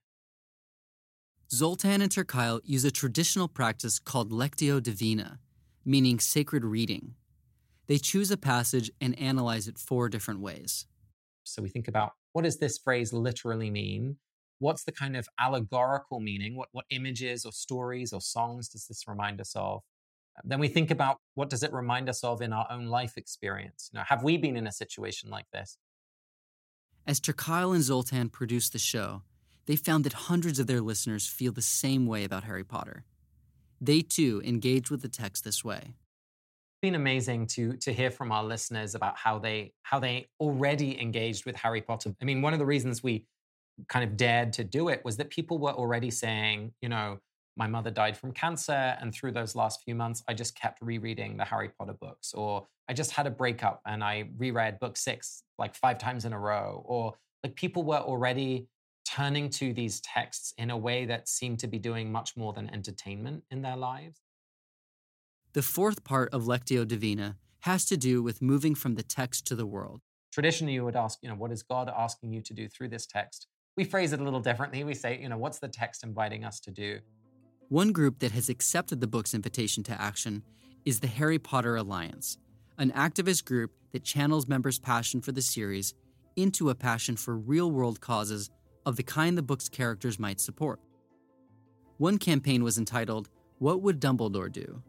Zoltan 1.52 2.04
and 2.04 2.12
ter 2.12 2.60
use 2.64 2.86
a 2.86 2.92
traditional 2.92 3.48
practice 3.48 3.98
called 3.98 4.32
lectio 4.32 4.84
divina, 4.84 5.40
meaning 5.84 6.20
sacred 6.20 6.64
reading, 6.64 7.16
they 7.88 7.98
choose 7.98 8.30
a 8.30 8.38
passage 8.38 8.92
and 9.02 9.18
analyze 9.18 9.68
it 9.68 9.80
four 9.80 10.08
different 10.10 10.40
ways. 10.40 10.86
So 11.46 11.64
we 11.64 11.70
think 11.70 11.88
about 11.88 12.12
what 12.34 12.44
does 12.44 12.60
this 12.60 12.78
phrase 12.78 13.12
literally 13.12 13.72
mean? 13.72 14.18
What's 14.60 14.84
the 14.84 14.92
kind 14.92 15.18
of 15.18 15.28
allegorical 15.40 16.20
meaning? 16.20 16.56
What, 16.56 16.70
what 16.72 16.86
images 16.90 17.46
or 17.46 17.52
stories 17.52 18.14
or 18.14 18.22
songs 18.22 18.70
does 18.70 18.88
this 18.88 19.08
remind 19.08 19.42
us 19.42 19.54
of? 19.56 19.82
Then 20.44 20.60
we 20.60 20.68
think 20.68 20.92
about 20.92 21.18
what 21.36 21.50
does 21.50 21.64
it 21.64 21.72
remind 21.72 22.10
us 22.10 22.24
of 22.24 22.42
in 22.42 22.52
our 22.54 22.68
own 22.70 22.88
life 22.88 23.18
experience? 23.18 23.90
You 23.94 24.00
know, 24.00 24.04
have 24.08 24.24
we 24.24 24.38
been 24.38 24.58
in 24.58 24.68
a 24.68 24.72
situation 24.72 25.30
like 25.30 25.46
this? 25.52 25.78
As 27.08 27.20
ter 27.20 27.34
and 27.48 27.84
Zoltan 27.84 28.30
produced 28.30 28.74
the 28.74 28.80
show, 28.80 29.22
they 29.66 29.76
found 29.76 30.04
that 30.04 30.14
hundreds 30.14 30.60
of 30.60 30.68
their 30.68 30.82
listeners 30.82 31.28
feel 31.28 31.52
the 31.52 31.62
same 31.62 32.06
way 32.06 32.24
about 32.24 32.44
Harry 32.44 32.64
Potter. 32.64 33.06
They 33.80 34.02
too 34.02 34.42
engage 34.46 34.90
with 34.90 35.02
the 35.02 35.10
text 35.10 35.44
this 35.44 35.64
way 35.64 35.82
It's 35.82 36.82
been 36.82 36.96
amazing 36.96 37.48
to 37.48 37.78
to 37.78 37.94
hear 37.94 38.10
from 38.10 38.32
our 38.32 38.44
listeners 38.44 38.96
about 38.96 39.18
how 39.18 39.40
they 39.40 39.74
how 39.84 40.00
they 40.00 40.28
already 40.40 41.00
engaged 41.00 41.46
with 41.46 41.56
Harry 41.56 41.82
Potter. 41.82 42.16
I 42.22 42.26
mean, 42.26 42.42
one 42.42 42.54
of 42.54 42.60
the 42.60 42.66
reasons 42.66 43.04
we 43.04 43.26
kind 43.88 44.10
of 44.10 44.18
dared 44.18 44.54
to 44.54 44.64
do 44.64 44.90
it 44.90 45.02
was 45.04 45.18
that 45.18 45.30
people 45.30 45.58
were 45.58 45.72
already 45.72 46.12
saying, 46.12 46.74
you 46.82 46.90
know, 46.90 47.20
my 47.58 47.68
mother 47.68 47.92
died 47.92 48.18
from 48.18 48.32
cancer 48.32 48.98
and 49.00 49.14
through 49.14 49.32
those 49.32 49.56
last 49.56 49.82
few 49.84 49.96
months 49.96 50.24
I 50.28 50.34
just 50.34 50.60
kept 50.60 50.82
rereading 50.82 51.38
the 51.38 51.46
Harry 51.46 51.70
Potter 51.70 51.94
books 51.94 52.34
or 52.34 52.68
I 52.90 52.94
just 52.94 53.12
had 53.12 53.28
a 53.28 53.32
breakup 53.32 53.82
and 53.86 54.04
I 54.04 54.30
reread 54.38 54.80
book 54.80 54.98
6 54.98 55.44
like 55.58 55.76
5 55.76 55.98
times 55.98 56.26
in 56.26 56.34
a 56.34 56.40
row 56.40 56.84
or 56.86 57.14
like 57.44 57.56
people 57.56 57.84
were 57.84 57.98
already 57.98 58.68
turning 59.06 59.50
to 59.52 59.74
these 59.74 60.02
texts 60.02 60.54
in 60.58 60.72
a 60.72 60.78
way 60.78 61.06
that 61.06 61.30
seemed 61.30 61.60
to 61.60 61.68
be 61.68 61.80
doing 61.80 62.12
much 62.12 62.36
more 62.36 62.54
than 62.54 62.70
entertainment 62.74 63.44
in 63.52 63.62
their 63.62 63.78
lives. 63.78 64.20
The 65.54 65.62
fourth 65.62 66.04
part 66.04 66.34
of 66.34 66.44
Lectio 66.44 66.86
Divina 66.86 67.38
has 67.62 67.86
to 67.86 67.98
do 67.98 68.22
with 68.22 68.42
moving 68.42 68.76
from 68.76 68.96
the 68.96 69.04
text 69.04 69.48
to 69.48 69.56
the 69.56 69.66
world. 69.66 70.02
Traditionally, 70.34 70.74
you 70.74 70.84
would 70.84 70.98
ask, 70.98 71.20
you 71.22 71.30
know, 71.30 71.36
what 71.36 71.52
is 71.52 71.64
God 71.64 71.90
asking 71.96 72.34
you 72.34 72.42
to 72.42 72.54
do 72.54 72.68
through 72.68 72.90
this 72.90 73.06
text? 73.06 73.48
We 73.78 73.84
phrase 73.84 74.14
it 74.14 74.22
a 74.22 74.24
little 74.24 74.40
differently. 74.40 74.84
We 74.84 74.94
say, 74.94 75.20
you 75.22 75.28
know, 75.28 75.38
what's 75.38 75.60
the 75.60 75.68
text 75.68 76.04
inviting 76.04 76.46
us 76.46 76.60
to 76.62 76.72
do? 76.72 77.00
One 77.70 77.92
group 77.92 78.20
that 78.20 78.32
has 78.32 78.48
accepted 78.48 79.02
the 79.02 79.08
book's 79.08 79.34
invitation 79.34 79.84
to 79.84 80.02
action 80.02 80.44
is 80.86 81.00
the 81.00 81.08
Harry 81.08 81.40
Potter 81.40 81.76
Alliance, 81.76 82.38
an 82.78 82.92
activist 82.92 83.44
group 83.44 83.72
that 83.92 84.04
channels 84.04 84.48
members' 84.48 84.80
passion 84.80 85.20
for 85.20 85.32
the 85.32 85.42
series 85.42 85.94
into 86.36 86.70
a 86.70 86.76
passion 86.76 87.18
for 87.18 87.36
real 87.36 87.72
world 87.72 88.00
causes 88.00 88.50
of 88.86 88.96
the 88.96 89.04
kind 89.04 89.38
the 89.38 89.42
book's 89.42 89.68
characters 89.68 90.20
might 90.20 90.40
support. 90.40 90.80
One 91.98 92.18
campaign 92.18 92.64
was 92.64 92.78
entitled, 92.78 93.30
What 93.60 93.82
Would 93.82 94.00
Dumbledore 94.00 94.52
Do? 94.52 94.84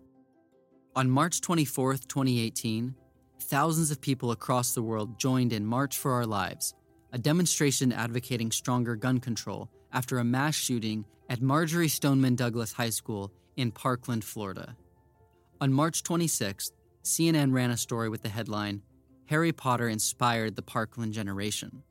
On 0.94 1.10
March 1.10 1.40
24, 1.40 1.94
2018, 1.94 2.94
thousands 3.40 3.90
of 3.90 4.00
people 4.00 4.30
across 4.32 4.74
the 4.74 4.82
world 4.82 5.18
joined 5.18 5.52
in 5.52 5.64
March 5.64 5.98
for 5.98 6.12
Our 6.12 6.26
Lives, 6.26 6.74
a 7.16 7.18
demonstration 7.18 7.94
advocating 7.94 8.52
stronger 8.52 8.94
gun 8.94 9.18
control 9.18 9.70
after 9.90 10.18
a 10.18 10.24
mass 10.24 10.54
shooting 10.54 11.02
at 11.30 11.40
Marjory 11.40 11.88
Stoneman 11.88 12.36
Douglas 12.36 12.74
High 12.74 12.90
School 12.90 13.32
in 13.56 13.70
Parkland, 13.70 14.22
Florida. 14.22 14.76
On 15.62 15.72
March 15.72 16.02
26th, 16.02 16.72
CNN 17.02 17.54
ran 17.54 17.70
a 17.70 17.76
story 17.78 18.10
with 18.10 18.22
the 18.22 18.28
headline 18.28 18.82
Harry 19.30 19.50
Potter 19.50 19.88
inspired 19.88 20.56
the 20.56 20.62
Parkland 20.62 21.14
generation. 21.14 21.82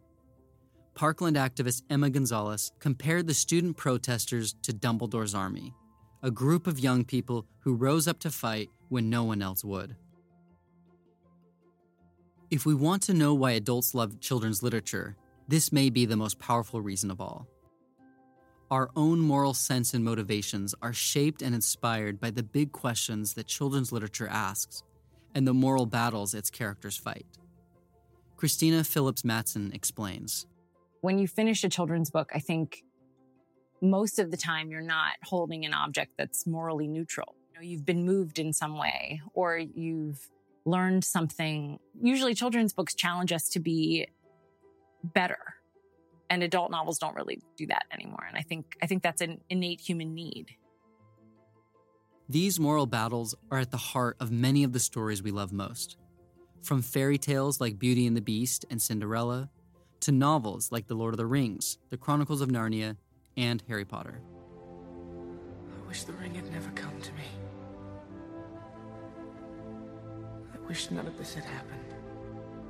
Parkland 0.93 1.37
activist 1.37 1.81
Emma 1.89 2.11
Gonzalez 2.11 2.71
compared 2.79 3.25
the 3.25 3.33
student 3.33 3.77
protesters 3.77 4.53
to 4.61 4.73
Dumbledore's 4.73 5.33
army, 5.33 5.73
a 6.21 6.29
group 6.29 6.67
of 6.67 6.77
young 6.77 7.03
people 7.03 7.47
who 7.61 7.73
rose 7.73 8.07
up 8.07 8.19
to 8.19 8.29
fight 8.29 8.69
when 8.89 9.09
no 9.09 9.23
one 9.23 9.41
else 9.41 9.65
would. 9.65 9.95
If 12.51 12.63
we 12.65 12.75
want 12.75 13.01
to 13.03 13.13
know 13.13 13.33
why 13.33 13.51
adults 13.51 13.95
love 13.95 14.19
children's 14.19 14.61
literature, 14.61 15.17
this 15.47 15.71
may 15.71 15.89
be 15.89 16.05
the 16.05 16.15
most 16.15 16.37
powerful 16.37 16.79
reason 16.79 17.09
of 17.09 17.19
all. 17.19 17.47
Our 18.69 18.91
own 18.95 19.19
moral 19.19 19.55
sense 19.55 19.95
and 19.95 20.05
motivations 20.05 20.75
are 20.81 20.93
shaped 20.93 21.41
and 21.41 21.55
inspired 21.55 22.19
by 22.19 22.29
the 22.29 22.43
big 22.43 22.71
questions 22.71 23.33
that 23.33 23.47
children's 23.47 23.91
literature 23.91 24.27
asks 24.27 24.83
and 25.33 25.47
the 25.47 25.55
moral 25.55 25.87
battles 25.87 26.35
its 26.35 26.51
characters 26.51 26.97
fight. 26.97 27.25
Christina 28.37 28.83
Phillips 28.83 29.25
Matson 29.25 29.71
explains. 29.73 30.45
When 31.01 31.17
you 31.17 31.27
finish 31.27 31.63
a 31.63 31.69
children's 31.69 32.11
book, 32.11 32.29
I 32.33 32.39
think 32.39 32.83
most 33.81 34.19
of 34.19 34.29
the 34.29 34.37
time 34.37 34.69
you're 34.69 34.81
not 34.81 35.13
holding 35.23 35.65
an 35.65 35.73
object 35.73 36.13
that's 36.15 36.45
morally 36.45 36.87
neutral. 36.87 37.35
You 37.49 37.55
know, 37.55 37.63
you've 37.63 37.85
been 37.85 38.05
moved 38.05 38.37
in 38.37 38.53
some 38.53 38.77
way 38.77 39.21
or 39.33 39.57
you've 39.57 40.29
learned 40.65 41.03
something. 41.03 41.79
Usually 42.01 42.33
children's 42.33 42.73
books 42.73 42.95
challenge 42.95 43.31
us 43.31 43.49
to 43.49 43.59
be 43.59 44.07
better. 45.03 45.37
And 46.29 46.41
adult 46.41 46.71
novels 46.71 46.97
don't 46.97 47.15
really 47.15 47.39
do 47.55 47.67
that 47.67 47.85
anymore. 47.91 48.25
And 48.27 48.37
I 48.37 48.41
think 48.41 48.75
I 48.81 48.87
think 48.87 49.03
that's 49.03 49.21
an 49.21 49.41
innate 49.49 49.79
human 49.79 50.15
need. 50.15 50.55
These 52.27 52.59
moral 52.59 52.87
battles 52.87 53.35
are 53.51 53.59
at 53.59 53.69
the 53.69 53.77
heart 53.77 54.17
of 54.19 54.31
many 54.31 54.63
of 54.63 54.73
the 54.73 54.79
stories 54.79 55.21
we 55.21 55.29
love 55.29 55.53
most. 55.53 55.97
From 56.63 56.81
fairy 56.81 57.19
tales 57.19 57.61
like 57.61 57.77
Beauty 57.77 58.07
and 58.07 58.17
the 58.17 58.21
Beast 58.21 58.65
and 58.71 58.81
Cinderella, 58.81 59.51
to 60.01 60.11
novels 60.11 60.71
like 60.71 60.87
The 60.87 60.95
Lord 60.95 61.13
of 61.13 61.17
the 61.17 61.25
Rings, 61.27 61.77
The 61.89 61.97
Chronicles 61.97 62.41
of 62.41 62.49
Narnia, 62.49 62.97
and 63.37 63.63
Harry 63.67 63.85
Potter. 63.85 64.21
I 65.69 65.87
wish 65.87 66.03
the 66.03 66.13
ring 66.13 66.33
had 66.33 66.51
never 66.51 66.71
come 66.71 66.99
to 67.01 67.11
me. 67.13 67.23
Wish 70.67 70.91
none 70.91 71.07
of 71.07 71.17
this 71.17 71.33
had 71.33 71.43
happened. 71.45 71.93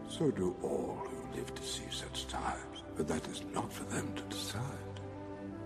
So 0.07 0.31
do 0.31 0.55
all 0.61 0.97
who 1.07 1.37
live 1.37 1.53
to 1.55 1.63
see 1.63 1.83
such 1.89 2.27
times, 2.27 2.83
but 2.95 3.07
that 3.07 3.27
is 3.27 3.41
not 3.53 3.71
for 3.71 3.83
them 3.85 4.13
to 4.15 4.21
decide. 4.23 4.61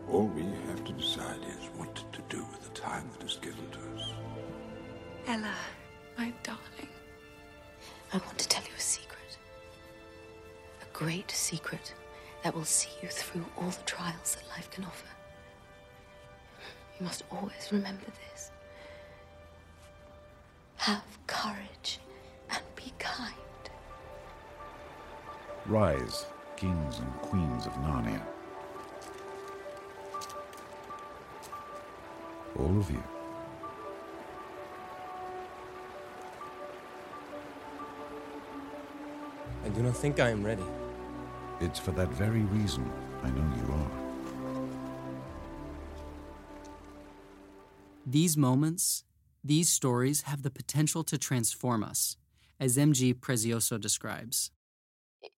All 0.10 0.28
we 0.28 0.44
have 0.68 0.84
to 0.86 0.94
decide 0.94 1.42
is 1.48 1.70
what 1.78 1.96
to 1.96 2.22
do 2.30 2.44
with 2.52 2.64
the 2.64 2.80
time 2.80 3.10
that 3.18 3.26
is 3.26 3.38
given 3.42 3.70
to 3.72 3.80
us. 3.96 4.14
Ella, 5.28 5.54
my 6.18 6.34
darling, 6.44 6.90
I 8.14 8.18
want 8.18 8.38
to 8.40 8.48
tell 8.48 8.64
you 8.64 8.76
a 8.76 8.82
secret. 8.82 9.38
A 10.82 10.98
great 10.98 11.30
secret 11.30 11.94
that 12.44 12.56
will 12.56 12.66
see 12.66 12.90
you 13.04 13.10
through 13.10 13.46
all 13.58 13.70
the 13.70 13.84
trials 13.86 14.36
that 14.36 14.48
life 14.50 14.72
can 14.72 14.86
offer. 14.86 15.06
You 17.00 17.06
must 17.06 17.24
always 17.32 17.70
remember 17.72 18.06
this. 18.06 18.52
Have 20.78 21.04
courage 21.28 21.79
Rise, 25.70 26.26
kings 26.56 26.98
and 26.98 27.14
queens 27.22 27.68
of 27.68 27.74
Narnia. 27.74 28.24
All 32.58 32.76
of 32.80 32.90
you. 32.90 33.04
I 39.64 39.70
do 39.70 39.84
not 39.84 39.96
think 39.96 40.20
I 40.20 40.32
am 40.32 40.44
ready. 40.44 40.66
It's 41.62 41.78
for 41.78 41.92
that 41.92 42.10
very 42.10 42.42
reason 42.42 42.92
I 43.22 43.30
know 43.30 43.56
you 43.56 43.72
are. 43.72 43.92
These 48.08 48.36
moments, 48.38 49.04
these 49.44 49.70
stories 49.70 50.24
have 50.24 50.42
the 50.42 50.50
potential 50.50 51.04
to 51.04 51.20
transform 51.20 51.84
us, 51.84 52.18
as 52.60 52.76
MG 52.76 53.14
Prezioso 53.14 53.80
describes. 53.80 54.50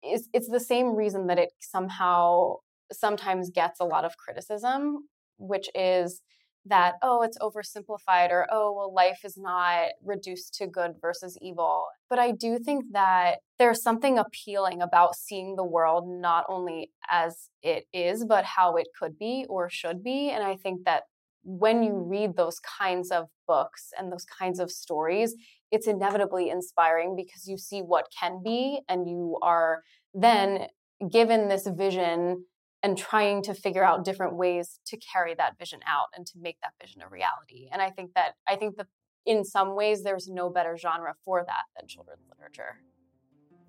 It's, 0.03 0.27
it's 0.33 0.49
the 0.49 0.59
same 0.59 0.95
reason 0.95 1.27
that 1.27 1.39
it 1.39 1.51
somehow 1.59 2.57
sometimes 2.91 3.49
gets 3.49 3.79
a 3.79 3.85
lot 3.85 4.05
of 4.05 4.17
criticism, 4.17 5.07
which 5.37 5.69
is 5.75 6.21
that, 6.65 6.95
oh, 7.01 7.23
it's 7.23 7.37
oversimplified, 7.39 8.29
or 8.29 8.47
oh, 8.51 8.73
well, 8.73 8.93
life 8.93 9.21
is 9.23 9.37
not 9.37 9.89
reduced 10.03 10.53
to 10.55 10.67
good 10.67 10.91
versus 11.01 11.37
evil. 11.41 11.85
But 12.09 12.19
I 12.19 12.31
do 12.31 12.59
think 12.59 12.85
that 12.91 13.37
there's 13.57 13.81
something 13.81 14.19
appealing 14.19 14.81
about 14.81 15.15
seeing 15.15 15.55
the 15.55 15.63
world 15.63 16.07
not 16.07 16.45
only 16.47 16.91
as 17.09 17.49
it 17.63 17.85
is, 17.93 18.25
but 18.25 18.45
how 18.45 18.75
it 18.75 18.89
could 18.97 19.17
be 19.17 19.45
or 19.49 19.69
should 19.69 20.03
be. 20.03 20.29
And 20.29 20.43
I 20.43 20.55
think 20.55 20.85
that 20.85 21.03
when 21.43 21.83
you 21.83 21.91
mm. 21.91 22.09
read 22.09 22.35
those 22.35 22.59
kinds 22.59 23.11
of 23.11 23.27
books 23.47 23.89
and 23.97 24.11
those 24.11 24.25
kinds 24.25 24.59
of 24.59 24.71
stories, 24.71 25.35
it's 25.71 25.87
inevitably 25.87 26.49
inspiring 26.49 27.15
because 27.15 27.47
you 27.47 27.57
see 27.57 27.81
what 27.81 28.07
can 28.17 28.41
be 28.43 28.81
and 28.89 29.09
you 29.09 29.37
are 29.41 29.83
then 30.13 30.67
given 31.09 31.47
this 31.47 31.67
vision 31.67 32.45
and 32.83 32.97
trying 32.97 33.43
to 33.43 33.53
figure 33.53 33.83
out 33.83 34.03
different 34.03 34.35
ways 34.35 34.79
to 34.85 34.97
carry 34.97 35.35
that 35.35 35.57
vision 35.57 35.79
out 35.87 36.07
and 36.15 36.25
to 36.25 36.33
make 36.39 36.57
that 36.61 36.73
vision 36.81 37.01
a 37.01 37.07
reality. 37.07 37.69
And 37.71 37.81
I 37.81 37.89
think 37.89 38.13
that 38.15 38.33
I 38.47 38.55
think 38.55 38.77
that 38.77 38.87
in 39.25 39.43
some 39.43 39.75
ways 39.75 40.03
there's 40.03 40.27
no 40.27 40.49
better 40.49 40.77
genre 40.77 41.13
for 41.23 41.43
that 41.45 41.63
than 41.77 41.87
children's 41.87 42.23
literature. 42.29 42.81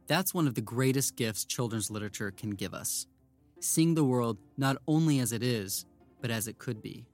That's 0.07 0.35
one 0.35 0.47
of 0.47 0.55
the 0.55 0.63
greatest 0.63 1.17
gifts 1.17 1.45
children's 1.45 1.91
literature 1.91 2.31
can 2.31 2.51
give 2.51 2.75
us. 2.75 3.07
Seeing 3.61 3.95
the 3.95 4.05
world 4.05 4.39
not 4.57 4.77
only 4.89 5.21
as 5.21 5.33
it 5.33 5.43
is, 5.43 5.87
but 6.21 6.31
as 6.31 6.49
it 6.49 6.59
could 6.59 6.83
be. 6.83 7.07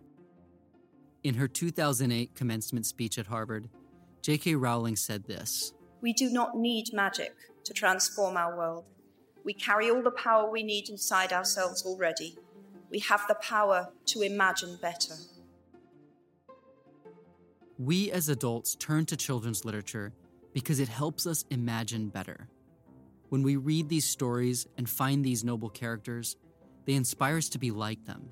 In 1.24 1.34
her 1.34 1.48
2008 1.48 2.34
commencement 2.36 2.86
speech 2.86 3.18
at 3.18 3.26
Harvard, 3.26 3.68
J.K. 4.22 4.54
Rowling 4.54 4.94
said 4.94 5.24
this 5.24 5.72
We 6.00 6.12
do 6.12 6.30
not 6.30 6.56
need 6.56 6.92
magic 6.92 7.34
to 7.64 7.72
transform 7.72 8.36
our 8.36 8.56
world. 8.56 8.84
We 9.44 9.52
carry 9.52 9.90
all 9.90 10.02
the 10.02 10.12
power 10.12 10.48
we 10.48 10.62
need 10.62 10.88
inside 10.88 11.32
ourselves 11.32 11.84
already. 11.84 12.36
We 12.90 13.00
have 13.00 13.24
the 13.26 13.34
power 13.34 13.88
to 14.06 14.22
imagine 14.22 14.78
better. 14.80 15.14
We 17.78 18.10
as 18.12 18.28
adults 18.28 18.74
turn 18.76 19.06
to 19.06 19.16
children's 19.16 19.64
literature 19.64 20.12
because 20.52 20.78
it 20.78 20.88
helps 20.88 21.26
us 21.26 21.44
imagine 21.50 22.08
better. 22.08 22.48
When 23.28 23.42
we 23.42 23.56
read 23.56 23.88
these 23.88 24.08
stories 24.08 24.66
and 24.76 24.88
find 24.88 25.24
these 25.24 25.44
noble 25.44 25.68
characters, 25.68 26.36
they 26.86 26.94
inspire 26.94 27.36
us 27.36 27.48
to 27.50 27.58
be 27.58 27.70
like 27.70 28.04
them. 28.04 28.30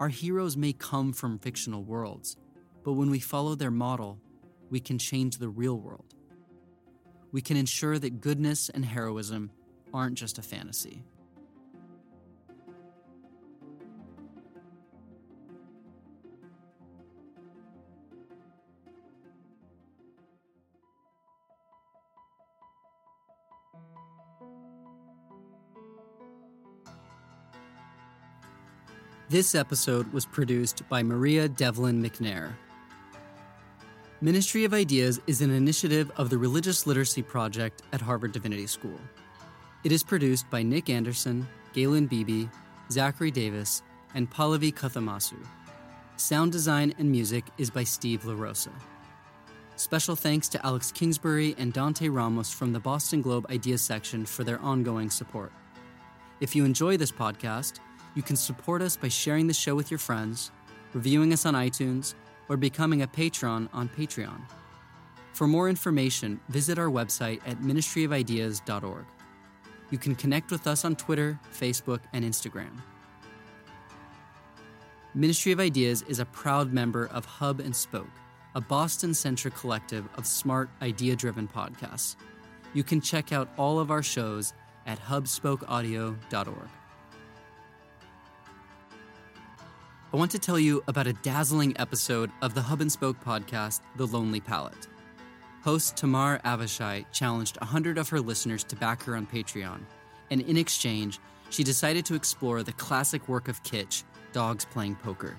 Our 0.00 0.08
heroes 0.08 0.56
may 0.56 0.72
come 0.72 1.12
from 1.12 1.38
fictional 1.38 1.82
worlds, 1.82 2.36
but 2.84 2.92
when 2.92 3.10
we 3.10 3.18
follow 3.18 3.56
their 3.56 3.70
model, 3.70 4.20
we 4.70 4.78
can 4.78 4.98
change 4.98 5.38
the 5.38 5.48
real 5.48 5.78
world. 5.78 6.14
We 7.32 7.40
can 7.40 7.56
ensure 7.56 7.98
that 7.98 8.20
goodness 8.20 8.68
and 8.68 8.84
heroism 8.84 9.50
aren't 9.92 10.16
just 10.16 10.38
a 10.38 10.42
fantasy. 10.42 11.02
This 29.30 29.54
episode 29.54 30.10
was 30.10 30.24
produced 30.24 30.88
by 30.88 31.02
Maria 31.02 31.50
Devlin 31.50 32.02
McNair. 32.02 32.54
Ministry 34.22 34.64
of 34.64 34.72
Ideas 34.72 35.20
is 35.26 35.42
an 35.42 35.50
initiative 35.50 36.10
of 36.16 36.30
the 36.30 36.38
Religious 36.38 36.86
Literacy 36.86 37.20
Project 37.20 37.82
at 37.92 38.00
Harvard 38.00 38.32
Divinity 38.32 38.66
School. 38.66 38.98
It 39.84 39.92
is 39.92 40.02
produced 40.02 40.48
by 40.48 40.62
Nick 40.62 40.88
Anderson, 40.88 41.46
Galen 41.74 42.06
Beebe, 42.06 42.46
Zachary 42.90 43.30
Davis, 43.30 43.82
and 44.14 44.30
Pallavi 44.30 44.72
Kathamasu. 44.72 45.36
Sound 46.16 46.50
design 46.50 46.94
and 46.98 47.10
music 47.10 47.44
is 47.58 47.68
by 47.68 47.84
Steve 47.84 48.22
LaRosa. 48.22 48.72
Special 49.76 50.16
thanks 50.16 50.48
to 50.48 50.64
Alex 50.64 50.90
Kingsbury 50.90 51.54
and 51.58 51.74
Dante 51.74 52.08
Ramos 52.08 52.50
from 52.50 52.72
the 52.72 52.80
Boston 52.80 53.20
Globe 53.20 53.44
Ideas 53.50 53.82
section 53.82 54.24
for 54.24 54.42
their 54.42 54.58
ongoing 54.60 55.10
support. 55.10 55.52
If 56.40 56.56
you 56.56 56.64
enjoy 56.64 56.96
this 56.96 57.12
podcast, 57.12 57.80
you 58.14 58.22
can 58.22 58.36
support 58.36 58.82
us 58.82 58.96
by 58.96 59.08
sharing 59.08 59.46
the 59.46 59.54
show 59.54 59.74
with 59.74 59.90
your 59.90 59.98
friends, 59.98 60.50
reviewing 60.92 61.32
us 61.32 61.46
on 61.46 61.54
iTunes, 61.54 62.14
or 62.48 62.56
becoming 62.56 63.02
a 63.02 63.06
patron 63.06 63.68
on 63.72 63.88
Patreon. 63.88 64.40
For 65.32 65.46
more 65.46 65.68
information, 65.68 66.40
visit 66.48 66.78
our 66.78 66.88
website 66.88 67.40
at 67.46 67.60
ministryofideas.org. 67.60 69.04
You 69.90 69.98
can 69.98 70.14
connect 70.14 70.50
with 70.50 70.66
us 70.66 70.84
on 70.84 70.96
Twitter, 70.96 71.38
Facebook, 71.52 72.00
and 72.12 72.24
Instagram. 72.24 72.80
Ministry 75.14 75.52
of 75.52 75.60
Ideas 75.60 76.02
is 76.02 76.18
a 76.18 76.26
proud 76.26 76.72
member 76.72 77.06
of 77.06 77.24
Hub 77.24 77.60
and 77.60 77.74
Spoke, 77.74 78.10
a 78.54 78.60
Boston 78.60 79.14
centric 79.14 79.54
collective 79.54 80.08
of 80.16 80.26
smart, 80.26 80.68
idea 80.82 81.16
driven 81.16 81.48
podcasts. 81.48 82.16
You 82.74 82.82
can 82.82 83.00
check 83.00 83.32
out 83.32 83.48
all 83.56 83.78
of 83.78 83.90
our 83.90 84.02
shows 84.02 84.52
at 84.86 85.00
hubspokeaudio.org. 85.00 86.68
I 90.10 90.16
want 90.16 90.30
to 90.30 90.38
tell 90.38 90.58
you 90.58 90.82
about 90.88 91.06
a 91.06 91.12
dazzling 91.12 91.78
episode 91.78 92.30
of 92.40 92.54
the 92.54 92.62
Hub 92.62 92.80
and 92.80 92.90
Spoke 92.90 93.22
podcast, 93.22 93.82
The 93.96 94.06
Lonely 94.06 94.40
Palette. 94.40 94.88
Host 95.62 95.98
Tamar 95.98 96.40
Avishai 96.46 97.04
challenged 97.12 97.60
100 97.60 97.98
of 97.98 98.08
her 98.08 98.18
listeners 98.18 98.64
to 98.64 98.76
back 98.76 99.02
her 99.02 99.14
on 99.16 99.26
Patreon, 99.26 99.80
and 100.30 100.40
in 100.40 100.56
exchange, 100.56 101.18
she 101.50 101.62
decided 101.62 102.06
to 102.06 102.14
explore 102.14 102.62
the 102.62 102.72
classic 102.72 103.28
work 103.28 103.48
of 103.48 103.62
Kitsch, 103.64 104.04
Dogs 104.32 104.64
Playing 104.64 104.96
Poker. 104.96 105.36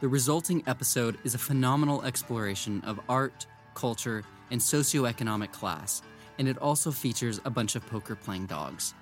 The 0.00 0.06
resulting 0.06 0.62
episode 0.68 1.18
is 1.24 1.34
a 1.34 1.38
phenomenal 1.38 2.04
exploration 2.04 2.82
of 2.82 3.00
art, 3.08 3.44
culture, 3.74 4.22
and 4.52 4.60
socioeconomic 4.60 5.50
class, 5.50 6.00
and 6.38 6.46
it 6.46 6.58
also 6.58 6.92
features 6.92 7.40
a 7.44 7.50
bunch 7.50 7.74
of 7.74 7.84
poker 7.88 8.14
playing 8.14 8.46
dogs. 8.46 8.94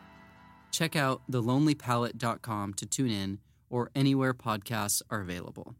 Check 0.70 0.96
out 0.96 1.20
thelonelypalette.com 1.30 2.72
to 2.72 2.86
tune 2.86 3.10
in 3.10 3.38
or 3.70 3.90
anywhere 3.94 4.34
podcasts 4.34 5.02
are 5.10 5.20
available. 5.20 5.74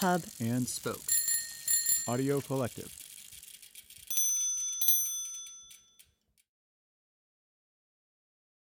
Hub 0.00 0.22
and 0.40 0.66
Spoke. 0.66 1.00
Audio 2.06 2.40
Collective. 2.40 3.05